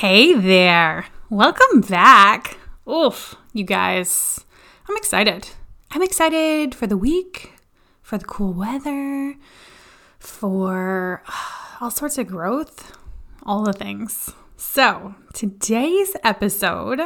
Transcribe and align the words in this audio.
Hey 0.00 0.32
there. 0.32 1.04
Welcome 1.28 1.82
back. 1.82 2.56
Oof, 2.88 3.36
you 3.52 3.64
guys. 3.64 4.46
I'm 4.88 4.96
excited. 4.96 5.50
I'm 5.90 6.00
excited 6.00 6.74
for 6.74 6.86
the 6.86 6.96
week, 6.96 7.52
for 8.00 8.16
the 8.16 8.24
cool 8.24 8.54
weather, 8.54 9.36
for 10.18 11.22
all 11.82 11.90
sorts 11.90 12.16
of 12.16 12.28
growth, 12.28 12.96
all 13.42 13.62
the 13.62 13.74
things. 13.74 14.32
So, 14.56 15.16
today's 15.34 16.16
episode 16.24 17.02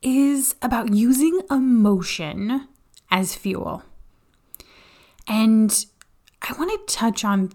is 0.00 0.54
about 0.62 0.94
using 0.94 1.40
emotion 1.50 2.68
as 3.10 3.34
fuel. 3.34 3.82
And 5.26 5.84
I 6.42 6.52
want 6.52 6.70
to 6.70 6.94
touch 6.94 7.24
on 7.24 7.50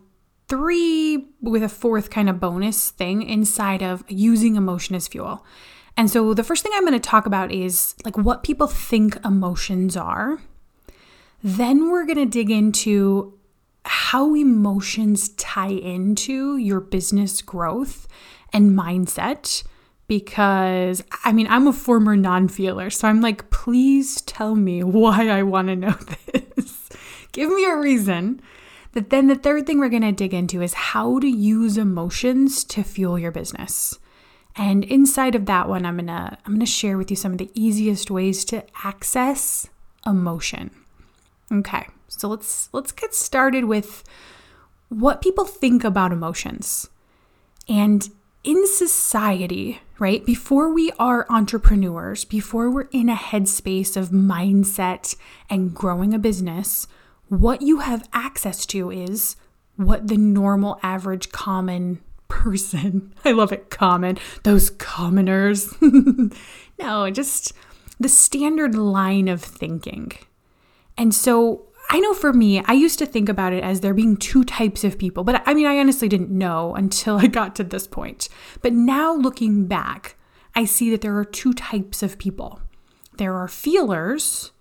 three 0.50 1.28
with 1.42 1.64
a 1.64 1.70
fourth 1.70 2.10
kind 2.10 2.30
of 2.30 2.40
bonus 2.40 2.90
thing 2.90 3.22
inside 3.22 3.82
of 3.82 4.04
using 4.10 4.56
emotion 4.56 4.96
as 4.96 5.08
fuel. 5.08 5.46
And 5.96 6.10
so 6.10 6.34
the 6.34 6.44
first 6.44 6.64
thing 6.64 6.72
I'm 6.76 6.86
going 6.86 6.94
to 6.94 7.00
talk 7.00 7.26
about 7.26 7.52
is 7.52 7.96
like 8.04 8.18
what 8.18 8.44
people 8.44 8.68
think 8.68 9.24
emotions 9.24 9.96
are. 9.96 10.42
Then 11.44 11.90
we're 11.90 12.06
going 12.06 12.18
to 12.18 12.26
dig 12.26 12.50
into 12.50 13.38
how 13.86 14.36
emotions 14.36 15.30
tie 15.30 15.70
into 15.70 16.58
your 16.58 16.80
business 16.80 17.42
growth 17.42 18.08
and 18.52 18.78
mindset 18.78 19.64
because 20.08 21.04
I 21.24 21.32
mean, 21.32 21.48
I'm 21.48 21.68
a 21.68 21.74
former 21.74 22.18
non 22.18 22.48
feeler. 22.48 22.90
So 22.90 23.08
I'm 23.08 23.22
like, 23.22 23.50
please 23.52 24.22
tell 24.24 24.56
me 24.56 24.84
why 24.84 25.30
I 25.30 25.44
want 25.44 25.68
to 25.70 25.76
know 25.76 25.96
this. 26.34 26.90
Give 27.32 27.50
me 27.50 27.66
a 27.66 27.78
reason. 27.78 28.42
That 28.94 29.10
then 29.10 29.28
the 29.28 29.36
third 29.36 29.68
thing 29.68 29.80
we're 29.80 29.90
going 29.90 30.02
to 30.02 30.12
dig 30.12 30.34
into 30.34 30.62
is 30.62 30.74
how 30.74 31.20
to 31.20 31.28
use 31.28 31.78
emotions 31.78 32.64
to 32.66 32.84
fuel 32.84 33.20
your 33.20 33.32
business. 33.32 34.00
And 34.56 34.84
inside 34.84 35.36
of 35.36 35.46
that 35.46 35.70
one, 35.70 35.86
I'm 35.86 35.98
going 35.98 36.08
to 36.08 36.38
I'm 36.46 36.54
going 36.54 36.60
to 36.60 36.66
share 36.66 36.98
with 36.98 37.10
you 37.12 37.16
some 37.16 37.32
of 37.32 37.38
the 37.38 37.52
easiest 37.54 38.10
ways 38.10 38.44
to 38.46 38.64
access 38.84 39.68
emotion. 40.06 40.72
Okay. 41.52 41.88
So 42.08 42.28
let's 42.28 42.70
let's 42.74 42.92
get 42.92 43.14
started 43.14 43.66
with 43.66 44.04
what 44.90 45.22
people 45.22 45.46
think 45.46 45.84
about 45.84 46.12
emotions. 46.12 46.90
And 47.68 48.10
in 48.44 48.68
society, 48.68 49.82
right, 50.00 50.26
before 50.26 50.74
we 50.74 50.92
are 50.98 51.28
entrepreneurs, 51.30 52.26
before 52.26 52.70
we're 52.72 52.90
in 52.92 53.10
a 53.10 53.16
headspace 53.16 53.96
of 53.96 54.10
mindset 54.10 55.16
and 55.50 55.74
growing 55.74 56.14
a 56.14 56.20
business, 56.20 56.88
what 57.30 57.62
you 57.62 57.80
have 57.80 58.08
access 58.12 58.66
to 58.68 58.92
is 58.92 59.36
what 59.76 60.08
the 60.08 60.18
normal, 60.18 60.80
average, 60.84 61.32
common 61.32 62.02
person, 62.28 63.14
I 63.26 63.32
love 63.32 63.52
it, 63.52 63.70
common, 63.70 64.18
those 64.44 64.70
commoners. 64.72 65.74
no, 66.80 67.10
just 67.10 67.54
the 68.00 68.10
standard 68.10 68.76
line 68.76 69.28
of 69.28 69.42
thinking. 69.42 70.12
And 70.98 71.14
so 71.14 71.66
I 71.90 72.00
know 72.00 72.14
for 72.14 72.34
me, 72.34 72.64
I 72.66 72.74
used 72.74 73.00
to 73.00 73.06
think 73.06 73.30
about 73.30 73.54
it 73.54 73.64
as 73.64 73.80
there 73.82 73.94
being 73.94 74.16
two 74.16 74.44
types 74.44 74.84
of 74.84 75.00
people, 75.00 75.24
but 75.24 75.42
I 75.46 75.54
mean, 75.54 75.66
I 75.66 75.80
honestly 75.80 76.08
didn't 76.08 76.30
know 76.30 76.76
until 76.76 77.18
I 77.18 77.28
got 77.28 77.56
to 77.56 77.64
this 77.64 77.88
point. 77.88 78.30
But 78.62 78.74
now 78.74 79.14
looking 79.14 79.66
back, 79.66 80.16
I 80.56 80.66
see 80.66 80.90
that 80.92 81.02
there 81.02 81.18
are 81.18 81.26
two 81.26 81.54
types 81.54 82.04
of 82.04 82.18
people 82.18 82.62
there 83.18 83.36
are 83.36 83.50
feelers 83.50 84.54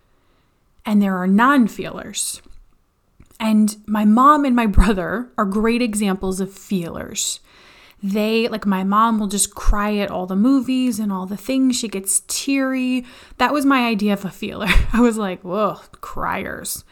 and 0.84 1.00
there 1.00 1.16
are 1.16 1.28
non 1.28 1.68
feelers. 1.68 2.42
And 3.40 3.76
my 3.86 4.04
mom 4.04 4.44
and 4.44 4.56
my 4.56 4.66
brother 4.66 5.30
are 5.38 5.44
great 5.44 5.82
examples 5.82 6.40
of 6.40 6.52
feelers. 6.52 7.40
They, 8.02 8.46
like 8.48 8.66
my 8.66 8.84
mom, 8.84 9.18
will 9.18 9.26
just 9.26 9.54
cry 9.54 9.96
at 9.96 10.10
all 10.10 10.26
the 10.26 10.36
movies 10.36 10.98
and 10.98 11.12
all 11.12 11.26
the 11.26 11.36
things. 11.36 11.76
She 11.76 11.88
gets 11.88 12.22
teary. 12.28 13.04
That 13.38 13.52
was 13.52 13.66
my 13.66 13.86
idea 13.86 14.12
of 14.12 14.24
a 14.24 14.30
feeler. 14.30 14.68
I 14.92 15.00
was 15.00 15.16
like, 15.16 15.42
whoa, 15.42 15.80
criers. 16.00 16.84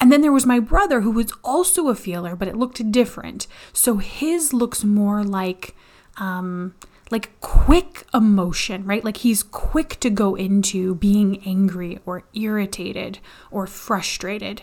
And 0.00 0.12
then 0.12 0.22
there 0.22 0.32
was 0.32 0.46
my 0.46 0.60
brother 0.60 1.00
who 1.00 1.10
was 1.10 1.32
also 1.42 1.88
a 1.88 1.94
feeler, 1.94 2.36
but 2.36 2.48
it 2.48 2.56
looked 2.56 2.92
different. 2.92 3.46
So 3.72 3.98
his 3.98 4.52
looks 4.52 4.84
more 4.84 5.22
like 5.22 5.74
um 6.16 6.74
like 7.10 7.38
quick 7.40 8.06
emotion, 8.14 8.84
right? 8.84 9.04
Like 9.04 9.18
he's 9.18 9.42
quick 9.42 10.00
to 10.00 10.10
go 10.10 10.34
into 10.34 10.94
being 10.96 11.42
angry 11.46 11.98
or 12.06 12.24
irritated 12.32 13.18
or 13.50 13.66
frustrated. 13.66 14.62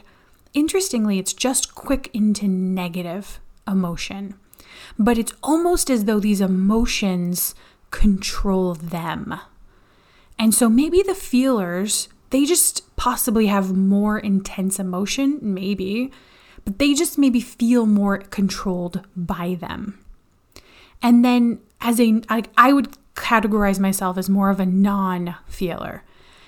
Interestingly, 0.53 1.19
it's 1.19 1.33
just 1.33 1.75
quick 1.75 2.09
into 2.13 2.47
negative 2.47 3.39
emotion. 3.67 4.35
But 4.97 5.17
it's 5.17 5.33
almost 5.41 5.89
as 5.89 6.05
though 6.05 6.19
these 6.19 6.41
emotions 6.41 7.55
control 7.89 8.73
them. 8.73 9.35
And 10.37 10.53
so 10.53 10.69
maybe 10.69 11.01
the 11.01 11.15
feelers 11.15 12.09
they 12.31 12.45
just 12.45 12.95
possibly 12.95 13.47
have 13.47 13.75
more 13.75 14.17
intense 14.17 14.79
emotion, 14.79 15.37
maybe, 15.41 16.11
but 16.65 16.79
they 16.79 16.93
just 16.93 17.17
maybe 17.17 17.41
feel 17.41 17.85
more 17.85 18.17
controlled 18.17 19.05
by 19.15 19.55
them. 19.59 19.99
And 21.01 21.23
then, 21.23 21.59
as 21.81 21.99
a, 21.99 22.21
I, 22.29 22.43
I 22.57 22.73
would 22.73 22.95
categorize 23.15 23.79
myself 23.79 24.17
as 24.17 24.29
more 24.29 24.49
of 24.49 24.59
a 24.59 24.65
non 24.65 25.35
feeler. 25.47 26.03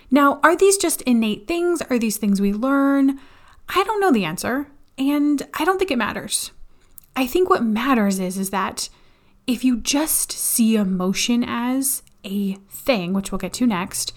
Now, 0.10 0.40
are 0.42 0.56
these 0.56 0.78
just 0.78 1.02
innate 1.02 1.48
things? 1.48 1.82
Are 1.90 2.00
these 2.00 2.18
things 2.18 2.40
we 2.40 2.54
learn? 2.54 3.20
I 3.70 3.84
don't 3.84 4.00
know 4.00 4.12
the 4.12 4.26
answer, 4.26 4.68
and 4.98 5.48
I 5.54 5.66
don't 5.66 5.80
think 5.80 5.92
it 5.92 5.98
matters. 5.98 6.52
I 7.16 7.28
think 7.28 7.50
what 7.50 7.64
matters 7.64 8.20
is 8.20 8.38
is 8.38 8.50
that 8.50 8.90
if 9.46 9.64
you 9.64 9.78
just 9.78 10.32
see 10.32 10.76
emotion 10.76 11.44
as 11.44 12.02
a 12.24 12.54
thing, 12.70 13.14
which 13.14 13.32
we'll 13.32 13.40
get 13.40 13.54
to 13.54 13.68
next, 13.68 14.14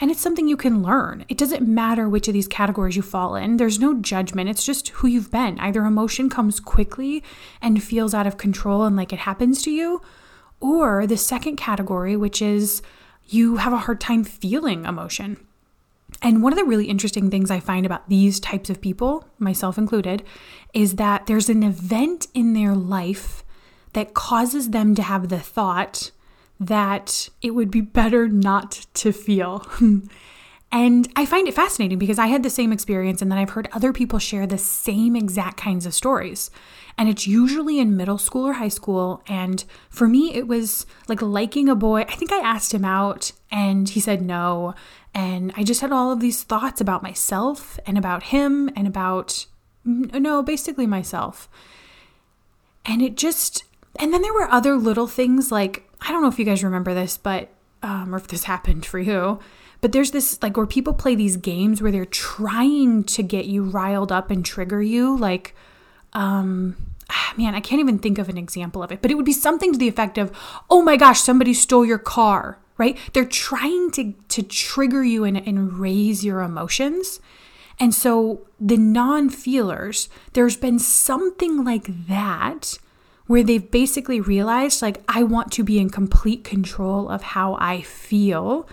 and 0.00 0.10
it's 0.10 0.20
something 0.20 0.46
you 0.46 0.58
can 0.58 0.82
learn. 0.82 1.24
It 1.28 1.38
doesn't 1.38 1.66
matter 1.66 2.08
which 2.08 2.28
of 2.28 2.34
these 2.34 2.48
categories 2.48 2.96
you 2.96 3.02
fall 3.02 3.34
in. 3.34 3.56
There's 3.56 3.80
no 3.80 3.94
judgment. 3.94 4.50
It's 4.50 4.64
just 4.64 4.88
who 4.88 5.08
you've 5.08 5.30
been. 5.30 5.58
Either 5.58 5.84
emotion 5.84 6.28
comes 6.28 6.60
quickly 6.60 7.24
and 7.62 7.82
feels 7.82 8.12
out 8.12 8.26
of 8.26 8.36
control 8.36 8.84
and 8.84 8.94
like 8.94 9.12
it 9.12 9.20
happens 9.20 9.62
to 9.62 9.70
you, 9.70 10.02
or 10.60 11.06
the 11.06 11.16
second 11.16 11.56
category, 11.56 12.14
which 12.14 12.42
is 12.42 12.82
you 13.24 13.56
have 13.56 13.72
a 13.72 13.78
hard 13.78 14.00
time 14.00 14.22
feeling 14.22 14.84
emotion. 14.84 15.45
And 16.22 16.42
one 16.42 16.52
of 16.52 16.58
the 16.58 16.64
really 16.64 16.86
interesting 16.86 17.30
things 17.30 17.50
I 17.50 17.60
find 17.60 17.84
about 17.84 18.08
these 18.08 18.40
types 18.40 18.70
of 18.70 18.80
people, 18.80 19.28
myself 19.38 19.78
included, 19.78 20.22
is 20.72 20.96
that 20.96 21.26
there's 21.26 21.48
an 21.48 21.62
event 21.62 22.28
in 22.34 22.52
their 22.52 22.74
life 22.74 23.44
that 23.92 24.14
causes 24.14 24.70
them 24.70 24.94
to 24.94 25.02
have 25.02 25.28
the 25.28 25.40
thought, 25.40 26.10
that 26.58 27.28
it 27.42 27.52
would 27.52 27.70
be 27.70 27.80
better 27.80 28.28
not 28.28 28.86
to 28.94 29.12
feel. 29.12 29.66
and 30.72 31.08
I 31.16 31.26
find 31.26 31.48
it 31.48 31.54
fascinating 31.54 31.98
because 31.98 32.18
I 32.18 32.26
had 32.26 32.42
the 32.42 32.50
same 32.50 32.72
experience 32.72 33.20
and 33.20 33.30
then 33.30 33.38
I've 33.38 33.50
heard 33.50 33.68
other 33.72 33.92
people 33.92 34.18
share 34.18 34.46
the 34.46 34.58
same 34.58 35.16
exact 35.16 35.58
kinds 35.58 35.86
of 35.86 35.94
stories. 35.94 36.50
And 36.98 37.08
it's 37.08 37.26
usually 37.26 37.78
in 37.78 37.96
middle 37.96 38.18
school 38.18 38.46
or 38.46 38.54
high 38.54 38.68
school. 38.68 39.22
And 39.26 39.64
for 39.90 40.08
me, 40.08 40.34
it 40.34 40.48
was 40.48 40.86
like 41.08 41.20
liking 41.20 41.68
a 41.68 41.74
boy. 41.74 42.02
I 42.02 42.14
think 42.14 42.32
I 42.32 42.38
asked 42.38 42.72
him 42.72 42.84
out 42.84 43.32
and 43.50 43.88
he 43.88 44.00
said 44.00 44.22
no. 44.22 44.74
And 45.16 45.50
I 45.56 45.64
just 45.64 45.80
had 45.80 45.92
all 45.92 46.12
of 46.12 46.20
these 46.20 46.42
thoughts 46.42 46.80
about 46.80 47.02
myself 47.02 47.80
and 47.86 47.96
about 47.96 48.24
him 48.24 48.70
and 48.76 48.86
about, 48.86 49.46
no, 49.82 50.42
basically 50.42 50.86
myself. 50.86 51.48
And 52.84 53.00
it 53.00 53.16
just, 53.16 53.64
and 53.98 54.12
then 54.12 54.20
there 54.20 54.34
were 54.34 54.50
other 54.50 54.76
little 54.76 55.06
things 55.06 55.50
like 55.50 55.86
I 56.02 56.12
don't 56.12 56.22
know 56.22 56.28
if 56.28 56.38
you 56.38 56.44
guys 56.44 56.62
remember 56.62 56.94
this, 56.94 57.16
but 57.16 57.48
um, 57.82 58.14
or 58.14 58.18
if 58.18 58.28
this 58.28 58.44
happened 58.44 58.84
for 58.84 58.98
you, 58.98 59.38
but 59.80 59.92
there's 59.92 60.10
this 60.10 60.42
like 60.42 60.56
where 60.56 60.66
people 60.66 60.92
play 60.92 61.14
these 61.14 61.36
games 61.36 61.80
where 61.80 61.92
they're 61.92 62.04
trying 62.04 63.04
to 63.04 63.22
get 63.22 63.46
you 63.46 63.62
riled 63.64 64.12
up 64.12 64.30
and 64.30 64.44
trigger 64.44 64.82
you, 64.82 65.16
like, 65.16 65.54
um, 66.12 66.76
man, 67.36 67.54
I 67.54 67.60
can't 67.60 67.80
even 67.80 67.98
think 67.98 68.18
of 68.18 68.28
an 68.28 68.38
example 68.38 68.82
of 68.82 68.92
it, 68.92 69.02
but 69.02 69.10
it 69.10 69.14
would 69.14 69.24
be 69.24 69.32
something 69.32 69.72
to 69.72 69.78
the 69.78 69.88
effect 69.88 70.18
of, 70.18 70.30
"Oh 70.70 70.82
my 70.82 70.96
gosh, 70.96 71.20
somebody 71.20 71.54
stole 71.54 71.84
your 71.84 71.98
car." 71.98 72.58
Right? 72.78 72.98
They're 73.12 73.24
trying 73.24 73.90
to 73.92 74.12
to 74.28 74.42
trigger 74.42 75.02
you 75.02 75.24
and, 75.24 75.36
and 75.36 75.78
raise 75.78 76.24
your 76.24 76.40
emotions. 76.40 77.20
And 77.78 77.94
so 77.94 78.46
the 78.58 78.78
non-feelers, 78.78 80.08
there's 80.32 80.56
been 80.56 80.78
something 80.78 81.62
like 81.64 82.06
that 82.06 82.78
where 83.26 83.42
they've 83.42 83.70
basically 83.70 84.20
realized, 84.20 84.80
like, 84.80 85.02
I 85.08 85.24
want 85.24 85.52
to 85.52 85.64
be 85.64 85.78
in 85.78 85.90
complete 85.90 86.44
control 86.44 87.08
of 87.08 87.22
how 87.22 87.56
I 87.60 87.82
feel 87.82 88.68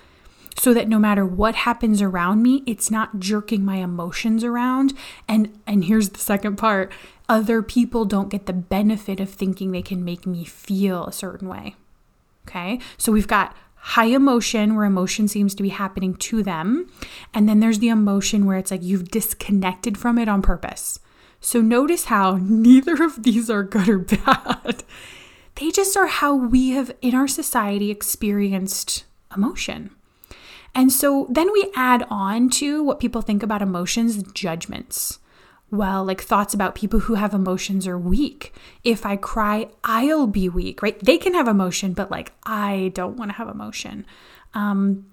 so 0.56 0.74
that 0.74 0.88
no 0.88 1.00
matter 1.00 1.26
what 1.26 1.56
happens 1.56 2.02
around 2.02 2.44
me, 2.44 2.64
it's 2.66 2.92
not 2.92 3.20
jerking 3.20 3.66
my 3.66 3.78
emotions 3.78 4.44
around. 4.44 4.94
And 5.28 5.60
and 5.66 5.86
here's 5.86 6.10
the 6.10 6.20
second 6.20 6.58
part, 6.58 6.92
other 7.28 7.62
people 7.62 8.06
don't 8.06 8.30
get 8.30 8.46
the 8.46 8.54
benefit 8.54 9.20
of 9.20 9.30
thinking 9.30 9.72
they 9.72 9.82
can 9.82 10.06
make 10.06 10.28
me 10.28 10.46
feel 10.46 11.06
a 11.06 11.12
certain 11.12 11.48
way. 11.48 11.76
Okay? 12.48 12.80
So 12.98 13.12
we've 13.12 13.28
got 13.28 13.56
high 13.84 14.06
emotion 14.06 14.76
where 14.76 14.86
emotion 14.86 15.28
seems 15.28 15.54
to 15.54 15.62
be 15.62 15.70
happening 15.70 16.16
to 16.16 16.42
them, 16.42 16.90
and 17.34 17.50
then 17.50 17.60
there's 17.60 17.80
the 17.80 17.90
emotion 17.90 18.46
where 18.46 18.58
it's 18.58 18.72
like 18.72 18.82
you've 18.82 19.12
disconnected 19.12 19.98
from 19.98 20.18
it 20.18 20.30
on 20.30 20.42
purpose. 20.42 21.00
So 21.42 21.60
notice 21.60 22.06
how 22.06 22.38
neither 22.42 23.04
of 23.04 23.24
these 23.24 23.50
are 23.50 23.64
good 23.64 23.90
or 23.90 24.00
bad. 24.00 24.84
They 25.56 25.70
just 25.70 25.98
are 25.98 26.08
how 26.08 26.34
we 26.34 26.72
have 26.72 26.96
in 27.02 27.14
our 27.14 27.28
society 27.28 27.92
experienced 27.92 29.04
emotion. 29.36 29.92
And 30.74 30.92
so 30.92 31.28
then 31.30 31.52
we 31.52 31.70
add 31.76 32.08
on 32.10 32.50
to 32.52 32.82
what 32.82 33.02
people 33.02 33.22
think 33.22 33.44
about 33.44 33.62
emotions 33.62 34.24
judgments. 34.32 35.20
Well, 35.74 36.06
like 36.06 36.22
thoughts 36.22 36.54
about 36.54 36.76
people 36.76 37.00
who 37.00 37.16
have 37.16 37.34
emotions 37.34 37.88
are 37.88 37.98
weak. 37.98 38.54
If 38.84 39.08
I 39.08 39.16
cry, 39.16 39.70
I'll 39.84 40.28
be 40.28 40.48
weak, 40.48 40.84
right? 40.84 41.00
They 41.00 41.18
can 41.18 41.34
have 41.34 41.48
emotion, 41.48 41.94
but 41.94 42.12
like 42.12 42.32
I 42.46 42.92
don't 42.94 43.18
want 43.18 43.32
to 43.32 43.38
have 43.38 43.50
emotion. 43.50 44.06
Um, 44.54 45.08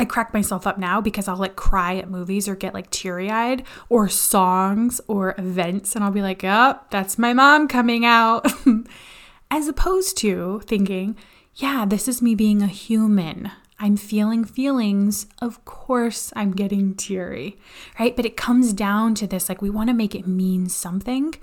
I 0.00 0.04
crack 0.04 0.34
myself 0.34 0.66
up 0.66 0.78
now 0.78 1.00
because 1.00 1.28
I'll 1.28 1.36
like 1.36 1.54
cry 1.54 1.94
at 1.94 2.10
movies 2.10 2.48
or 2.48 2.56
get 2.56 2.74
like 2.74 2.90
teary 2.90 3.30
eyed 3.30 3.62
or 3.88 4.08
songs 4.08 5.00
or 5.06 5.36
events, 5.38 5.94
and 5.94 6.02
I'll 6.02 6.10
be 6.10 6.22
like, 6.22 6.42
oh, 6.42 6.80
that's 6.90 7.16
my 7.16 7.32
mom 7.32 7.68
coming 7.68 8.04
out. 8.04 8.52
As 9.52 9.68
opposed 9.68 10.18
to 10.18 10.60
thinking, 10.64 11.14
yeah, 11.54 11.84
this 11.86 12.08
is 12.08 12.20
me 12.20 12.34
being 12.34 12.62
a 12.62 12.66
human. 12.66 13.52
I'm 13.82 13.96
feeling 13.96 14.44
feelings. 14.44 15.26
Of 15.40 15.64
course, 15.64 16.32
I'm 16.36 16.52
getting 16.52 16.94
teary, 16.94 17.58
right? 17.98 18.14
But 18.14 18.26
it 18.26 18.36
comes 18.36 18.74
down 18.74 19.14
to 19.16 19.26
this 19.26 19.48
like, 19.48 19.62
we 19.62 19.70
want 19.70 19.88
to 19.88 19.94
make 19.94 20.14
it 20.14 20.26
mean 20.26 20.68
something, 20.68 21.34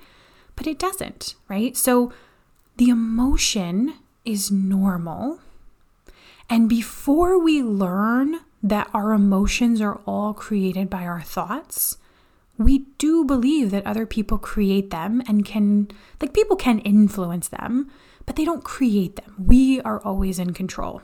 but 0.54 0.68
it 0.68 0.78
doesn't, 0.78 1.34
right? 1.48 1.76
So 1.76 2.12
the 2.76 2.90
emotion 2.90 3.94
is 4.24 4.52
normal. 4.52 5.40
And 6.48 6.68
before 6.68 7.42
we 7.42 7.60
learn 7.62 8.40
that 8.62 8.88
our 8.94 9.12
emotions 9.12 9.80
are 9.80 10.00
all 10.06 10.32
created 10.32 10.88
by 10.88 11.02
our 11.02 11.20
thoughts, 11.20 11.98
we 12.56 12.86
do 12.98 13.24
believe 13.24 13.70
that 13.72 13.86
other 13.86 14.06
people 14.06 14.38
create 14.38 14.90
them 14.90 15.22
and 15.28 15.44
can, 15.44 15.88
like, 16.20 16.32
people 16.32 16.56
can 16.56 16.78
influence 16.80 17.48
them, 17.48 17.90
but 18.26 18.36
they 18.36 18.44
don't 18.44 18.64
create 18.64 19.16
them. 19.16 19.34
We 19.38 19.80
are 19.82 20.00
always 20.00 20.38
in 20.38 20.52
control. 20.54 21.02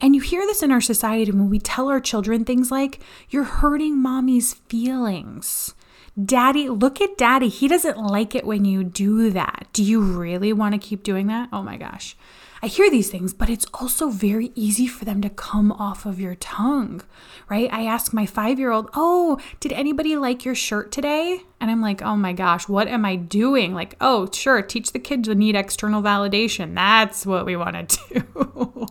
And 0.00 0.14
you 0.14 0.20
hear 0.20 0.42
this 0.46 0.62
in 0.62 0.70
our 0.70 0.80
society 0.80 1.32
when 1.32 1.50
we 1.50 1.58
tell 1.58 1.88
our 1.88 2.00
children 2.00 2.44
things 2.44 2.70
like, 2.70 3.00
you're 3.30 3.44
hurting 3.44 4.00
mommy's 4.00 4.54
feelings. 4.68 5.74
Daddy, 6.22 6.68
look 6.68 7.00
at 7.00 7.16
daddy. 7.16 7.48
He 7.48 7.68
doesn't 7.68 7.98
like 7.98 8.34
it 8.34 8.44
when 8.44 8.64
you 8.64 8.84
do 8.84 9.30
that. 9.30 9.68
Do 9.72 9.82
you 9.82 10.00
really 10.00 10.52
want 10.52 10.74
to 10.74 10.78
keep 10.78 11.02
doing 11.02 11.26
that? 11.28 11.48
Oh 11.52 11.62
my 11.62 11.76
gosh. 11.76 12.16
I 12.60 12.66
hear 12.66 12.90
these 12.90 13.08
things, 13.08 13.32
but 13.32 13.48
it's 13.48 13.66
also 13.74 14.08
very 14.08 14.50
easy 14.56 14.88
for 14.88 15.04
them 15.04 15.20
to 15.22 15.30
come 15.30 15.70
off 15.70 16.04
of 16.06 16.18
your 16.18 16.34
tongue, 16.34 17.02
right? 17.48 17.72
I 17.72 17.84
ask 17.84 18.12
my 18.12 18.26
five 18.26 18.58
year 18.58 18.72
old, 18.72 18.90
Oh, 18.94 19.38
did 19.60 19.72
anybody 19.72 20.16
like 20.16 20.44
your 20.44 20.56
shirt 20.56 20.90
today? 20.90 21.42
And 21.60 21.70
I'm 21.70 21.80
like, 21.80 22.02
Oh 22.02 22.16
my 22.16 22.32
gosh, 22.32 22.68
what 22.68 22.88
am 22.88 23.04
I 23.04 23.14
doing? 23.14 23.74
Like, 23.74 23.94
oh, 24.00 24.28
sure, 24.32 24.60
teach 24.62 24.90
the 24.90 24.98
kids 24.98 25.28
to 25.28 25.36
need 25.36 25.54
external 25.54 26.02
validation. 26.02 26.74
That's 26.74 27.24
what 27.24 27.46
we 27.46 27.54
want 27.54 27.90
to 27.90 28.24
do. 28.34 28.86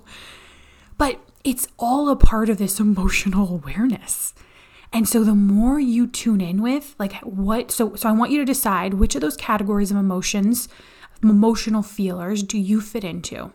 But 0.98 1.20
it's 1.44 1.68
all 1.78 2.10
a 2.10 2.16
part 2.16 2.50
of 2.50 2.58
this 2.58 2.80
emotional 2.80 3.50
awareness. 3.50 4.34
And 4.94 5.08
so 5.08 5.24
the 5.24 5.36
more 5.36 5.80
you 5.80 6.08
tune 6.08 6.42
in 6.42 6.62
with 6.62 6.96
like 6.98 7.14
what 7.22 7.72
so 7.72 7.96
so 7.96 8.10
I 8.10 8.14
want 8.14 8.32
you 8.32 8.40
to 8.40 8.46
decide 8.46 8.96
which 8.96 9.16
of 9.16 9.22
those 9.22 9.38
categories 9.38 9.92
of 9.92 9.98
emotions 9.98 10.70
emotional 11.24 11.84
feelers 11.84 12.44
do 12.44 12.58
you 12.58 12.80
fit 12.82 13.04
into? 13.04 13.52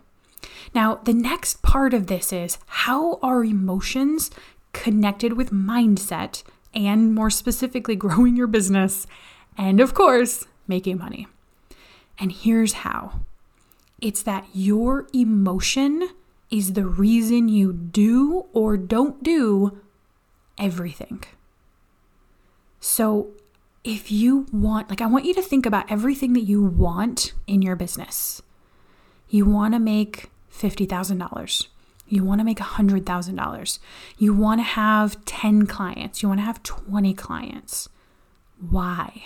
Now, 0.75 0.97
the 0.97 1.13
next 1.13 1.63
part 1.63 1.95
of 1.95 2.07
this 2.07 2.33
is 2.33 2.59
how 2.67 3.19
are 3.23 3.45
emotions 3.45 4.31
connected 4.73 5.35
with 5.35 5.51
mindset 5.51 6.43
and 6.75 7.15
more 7.15 7.31
specifically 7.31 7.97
growing 7.97 8.37
your 8.37 8.47
business 8.47 9.07
and 9.57 9.81
of 9.81 9.95
course, 9.95 10.47
making 10.67 10.99
money. 10.99 11.27
And 12.19 12.33
here's 12.33 12.73
how. 12.73 13.21
It's 14.01 14.23
that 14.23 14.47
your 14.55 15.07
emotion 15.13 16.09
is 16.53 16.75
the 16.75 16.87
reason 16.87 17.49
you 17.49 17.73
do 17.73 18.47
or 18.53 18.77
don't 18.77 19.23
do 19.23 19.81
everything. 20.59 21.25
So 22.79 23.31
if 23.85 24.13
you 24.13 24.47
want, 24.53 24.91
like, 24.91 25.01
I 25.01 25.07
want 25.07 25.25
you 25.25 25.35
to 25.35 25.43
think 25.43 25.67
about 25.67 25.91
everything 25.91 26.35
that 26.35 26.43
you 26.43 26.63
want 26.63 27.33
in 27.47 27.63
your 27.63 27.75
business. 27.75 28.43
You 29.29 29.47
want 29.47 29.73
to 29.75 29.81
make 29.81 30.31
$50,000. 30.53 31.67
You 32.07 32.23
want 32.23 32.41
to 32.41 32.45
make 32.45 32.59
$100,000. 32.59 33.79
You 34.19 34.35
want 34.35 34.61
to 34.61 34.65
have 34.65 35.25
10 35.25 35.67
clients. 35.67 36.23
You 36.23 36.29
want 36.29 36.41
to 36.41 36.45
have 36.45 36.63
20 36.63 37.15
clients. 37.15 37.89
Why? 38.69 39.25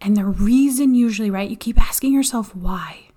And 0.00 0.16
the 0.16 0.24
reason, 0.24 0.94
usually, 0.94 1.30
right, 1.30 1.48
you 1.48 1.56
keep 1.56 1.80
asking 1.80 2.12
yourself 2.12 2.56
why. 2.56 3.07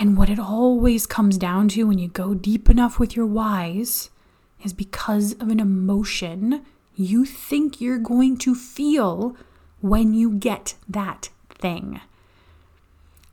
And 0.00 0.16
what 0.16 0.30
it 0.30 0.38
always 0.38 1.06
comes 1.06 1.36
down 1.36 1.68
to 1.68 1.84
when 1.84 1.98
you 1.98 2.08
go 2.08 2.32
deep 2.32 2.70
enough 2.70 2.98
with 2.98 3.14
your 3.14 3.26
whys 3.26 4.08
is 4.64 4.72
because 4.72 5.34
of 5.34 5.50
an 5.50 5.60
emotion 5.60 6.64
you 6.96 7.26
think 7.26 7.80
you're 7.80 7.98
going 7.98 8.38
to 8.38 8.54
feel 8.54 9.36
when 9.82 10.14
you 10.14 10.32
get 10.32 10.74
that 10.88 11.28
thing. 11.50 12.00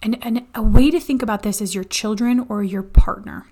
And, 0.02 0.18
and 0.22 0.46
a 0.54 0.62
way 0.62 0.92
to 0.92 1.00
think 1.00 1.22
about 1.22 1.44
this 1.44 1.62
is 1.62 1.74
your 1.74 1.86
children 1.86 2.46
or 2.50 2.64
your 2.64 2.84
partner. 2.84 3.48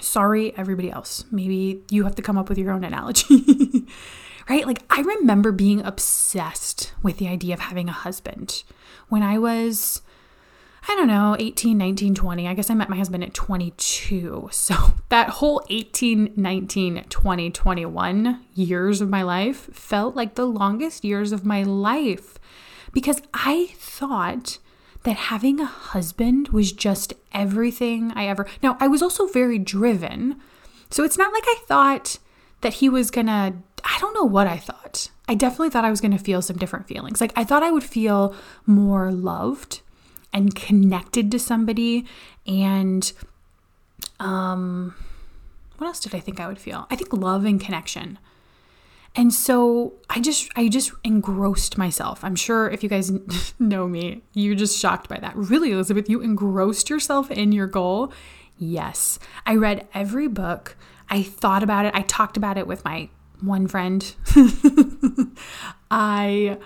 Sorry, 0.00 0.56
everybody 0.56 0.90
else. 0.90 1.24
Maybe 1.30 1.82
you 1.88 2.02
have 2.02 2.16
to 2.16 2.22
come 2.22 2.36
up 2.36 2.48
with 2.48 2.58
your 2.58 2.72
own 2.72 2.82
analogy. 2.82 3.86
right? 4.48 4.66
Like, 4.66 4.82
I 4.90 5.02
remember 5.02 5.52
being 5.52 5.80
obsessed 5.84 6.92
with 7.00 7.18
the 7.18 7.28
idea 7.28 7.54
of 7.54 7.60
having 7.60 7.88
a 7.88 7.92
husband. 7.92 8.64
When 9.08 9.22
I 9.22 9.38
was 9.38 10.02
I 10.86 10.94
don't 10.96 11.08
know, 11.08 11.34
18, 11.38 11.78
19, 11.78 12.14
20. 12.14 12.46
I 12.46 12.54
guess 12.54 12.68
I 12.68 12.74
met 12.74 12.90
my 12.90 12.96
husband 12.96 13.24
at 13.24 13.32
22. 13.32 14.48
So 14.52 14.74
that 15.08 15.30
whole 15.30 15.64
18, 15.70 16.34
19, 16.36 17.04
20, 17.08 17.50
21 17.50 18.44
years 18.54 19.00
of 19.00 19.08
my 19.08 19.22
life 19.22 19.68
felt 19.72 20.14
like 20.14 20.34
the 20.34 20.44
longest 20.44 21.04
years 21.04 21.32
of 21.32 21.44
my 21.44 21.62
life 21.62 22.38
because 22.92 23.22
I 23.32 23.70
thought 23.76 24.58
that 25.04 25.16
having 25.16 25.60
a 25.60 25.66
husband 25.66 26.48
was 26.48 26.72
just 26.72 27.14
everything 27.32 28.12
I 28.14 28.26
ever. 28.26 28.46
Now, 28.62 28.76
I 28.80 28.88
was 28.88 29.02
also 29.02 29.26
very 29.26 29.58
driven. 29.58 30.40
So 30.90 31.02
it's 31.02 31.18
not 31.18 31.32
like 31.32 31.44
I 31.46 31.56
thought 31.66 32.18
that 32.60 32.74
he 32.74 32.88
was 32.88 33.10
gonna, 33.10 33.54
I 33.84 33.98
don't 34.00 34.14
know 34.14 34.24
what 34.24 34.46
I 34.46 34.58
thought. 34.58 35.10
I 35.28 35.34
definitely 35.34 35.70
thought 35.70 35.84
I 35.84 35.90
was 35.90 36.00
gonna 36.00 36.18
feel 36.18 36.42
some 36.42 36.56
different 36.56 36.88
feelings. 36.88 37.20
Like 37.20 37.32
I 37.36 37.44
thought 37.44 37.62
I 37.62 37.70
would 37.70 37.84
feel 37.84 38.34
more 38.66 39.10
loved 39.10 39.80
and 40.34 40.54
connected 40.54 41.30
to 41.30 41.38
somebody 41.38 42.04
and 42.46 43.12
um 44.20 44.94
what 45.78 45.86
else 45.88 46.00
did 46.00 46.14
I 46.14 46.20
think 46.20 46.40
I 46.40 46.46
would 46.46 46.58
feel? 46.58 46.86
I 46.90 46.96
think 46.96 47.12
love 47.12 47.44
and 47.44 47.60
connection. 47.60 48.18
And 49.16 49.32
so 49.32 49.94
I 50.10 50.20
just 50.20 50.50
I 50.56 50.68
just 50.68 50.92
engrossed 51.04 51.78
myself. 51.78 52.24
I'm 52.24 52.36
sure 52.36 52.68
if 52.68 52.82
you 52.82 52.88
guys 52.88 53.12
know 53.58 53.86
me, 53.86 54.22
you're 54.34 54.54
just 54.56 54.78
shocked 54.78 55.08
by 55.08 55.18
that. 55.18 55.36
Really, 55.36 55.72
Elizabeth, 55.72 56.08
you 56.08 56.20
engrossed 56.20 56.90
yourself 56.90 57.30
in 57.30 57.52
your 57.52 57.66
goal? 57.66 58.12
Yes. 58.58 59.18
I 59.46 59.56
read 59.56 59.86
every 59.94 60.28
book. 60.28 60.76
I 61.08 61.22
thought 61.22 61.62
about 61.62 61.86
it. 61.86 61.94
I 61.94 62.02
talked 62.02 62.36
about 62.36 62.58
it 62.58 62.66
with 62.66 62.84
my 62.84 63.08
one 63.40 63.66
friend. 63.66 64.14
I 65.90 66.58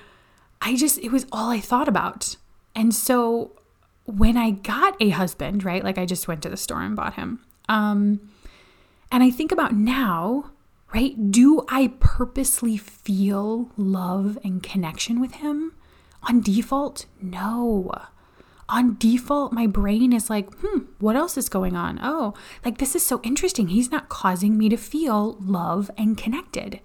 I 0.61 0.77
just 0.77 0.99
it 0.99 1.13
was 1.13 1.27
all 1.33 1.51
I 1.51 1.61
thought 1.61 1.89
about. 1.89 2.37
And 2.75 2.95
so 2.95 3.58
when 4.09 4.37
I 4.39 4.51
got 4.51 4.97
a 5.01 5.11
husband, 5.11 5.65
right? 5.65 5.85
Like 5.85 5.99
I 5.99 6.07
just 6.07 6.27
went 6.27 6.43
to 6.43 6.49
the 6.49 6.57
store 6.57 6.83
and 6.83 6.97
bought 6.97 7.15
him. 7.15 7.41
Um, 7.69 8.21
and 9.13 9.23
I 9.23 9.31
think 9.31 9.53
about 9.53 9.75
now, 9.75 10.51
right? 10.95 11.31
Do 11.31 11.65
I 11.69 11.93
purposely 12.01 12.79
feel 12.79 13.71
love 13.77 14.39
and 14.43 14.63
connection 14.63 15.21
with 15.21 15.35
him? 15.35 15.75
On 16.23 16.41
default, 16.41 17.05
no. 17.21 17.93
On 18.71 18.97
default, 18.99 19.53
my 19.53 19.67
brain 19.67 20.13
is 20.13 20.31
like, 20.31 20.53
hmm, 20.61 20.81
what 20.99 21.17
else 21.17 21.37
is 21.37 21.49
going 21.49 21.77
on? 21.77 21.99
Oh, 22.03 22.35
like 22.65 22.79
this 22.79 22.95
is 22.95 23.05
so 23.05 23.21
interesting. 23.23 23.69
He's 23.69 23.91
not 23.91 24.09
causing 24.09 24.57
me 24.57 24.69
to 24.71 24.77
feel 24.77 25.37
love 25.41 25.91
and 25.97 26.17
connected. 26.17 26.81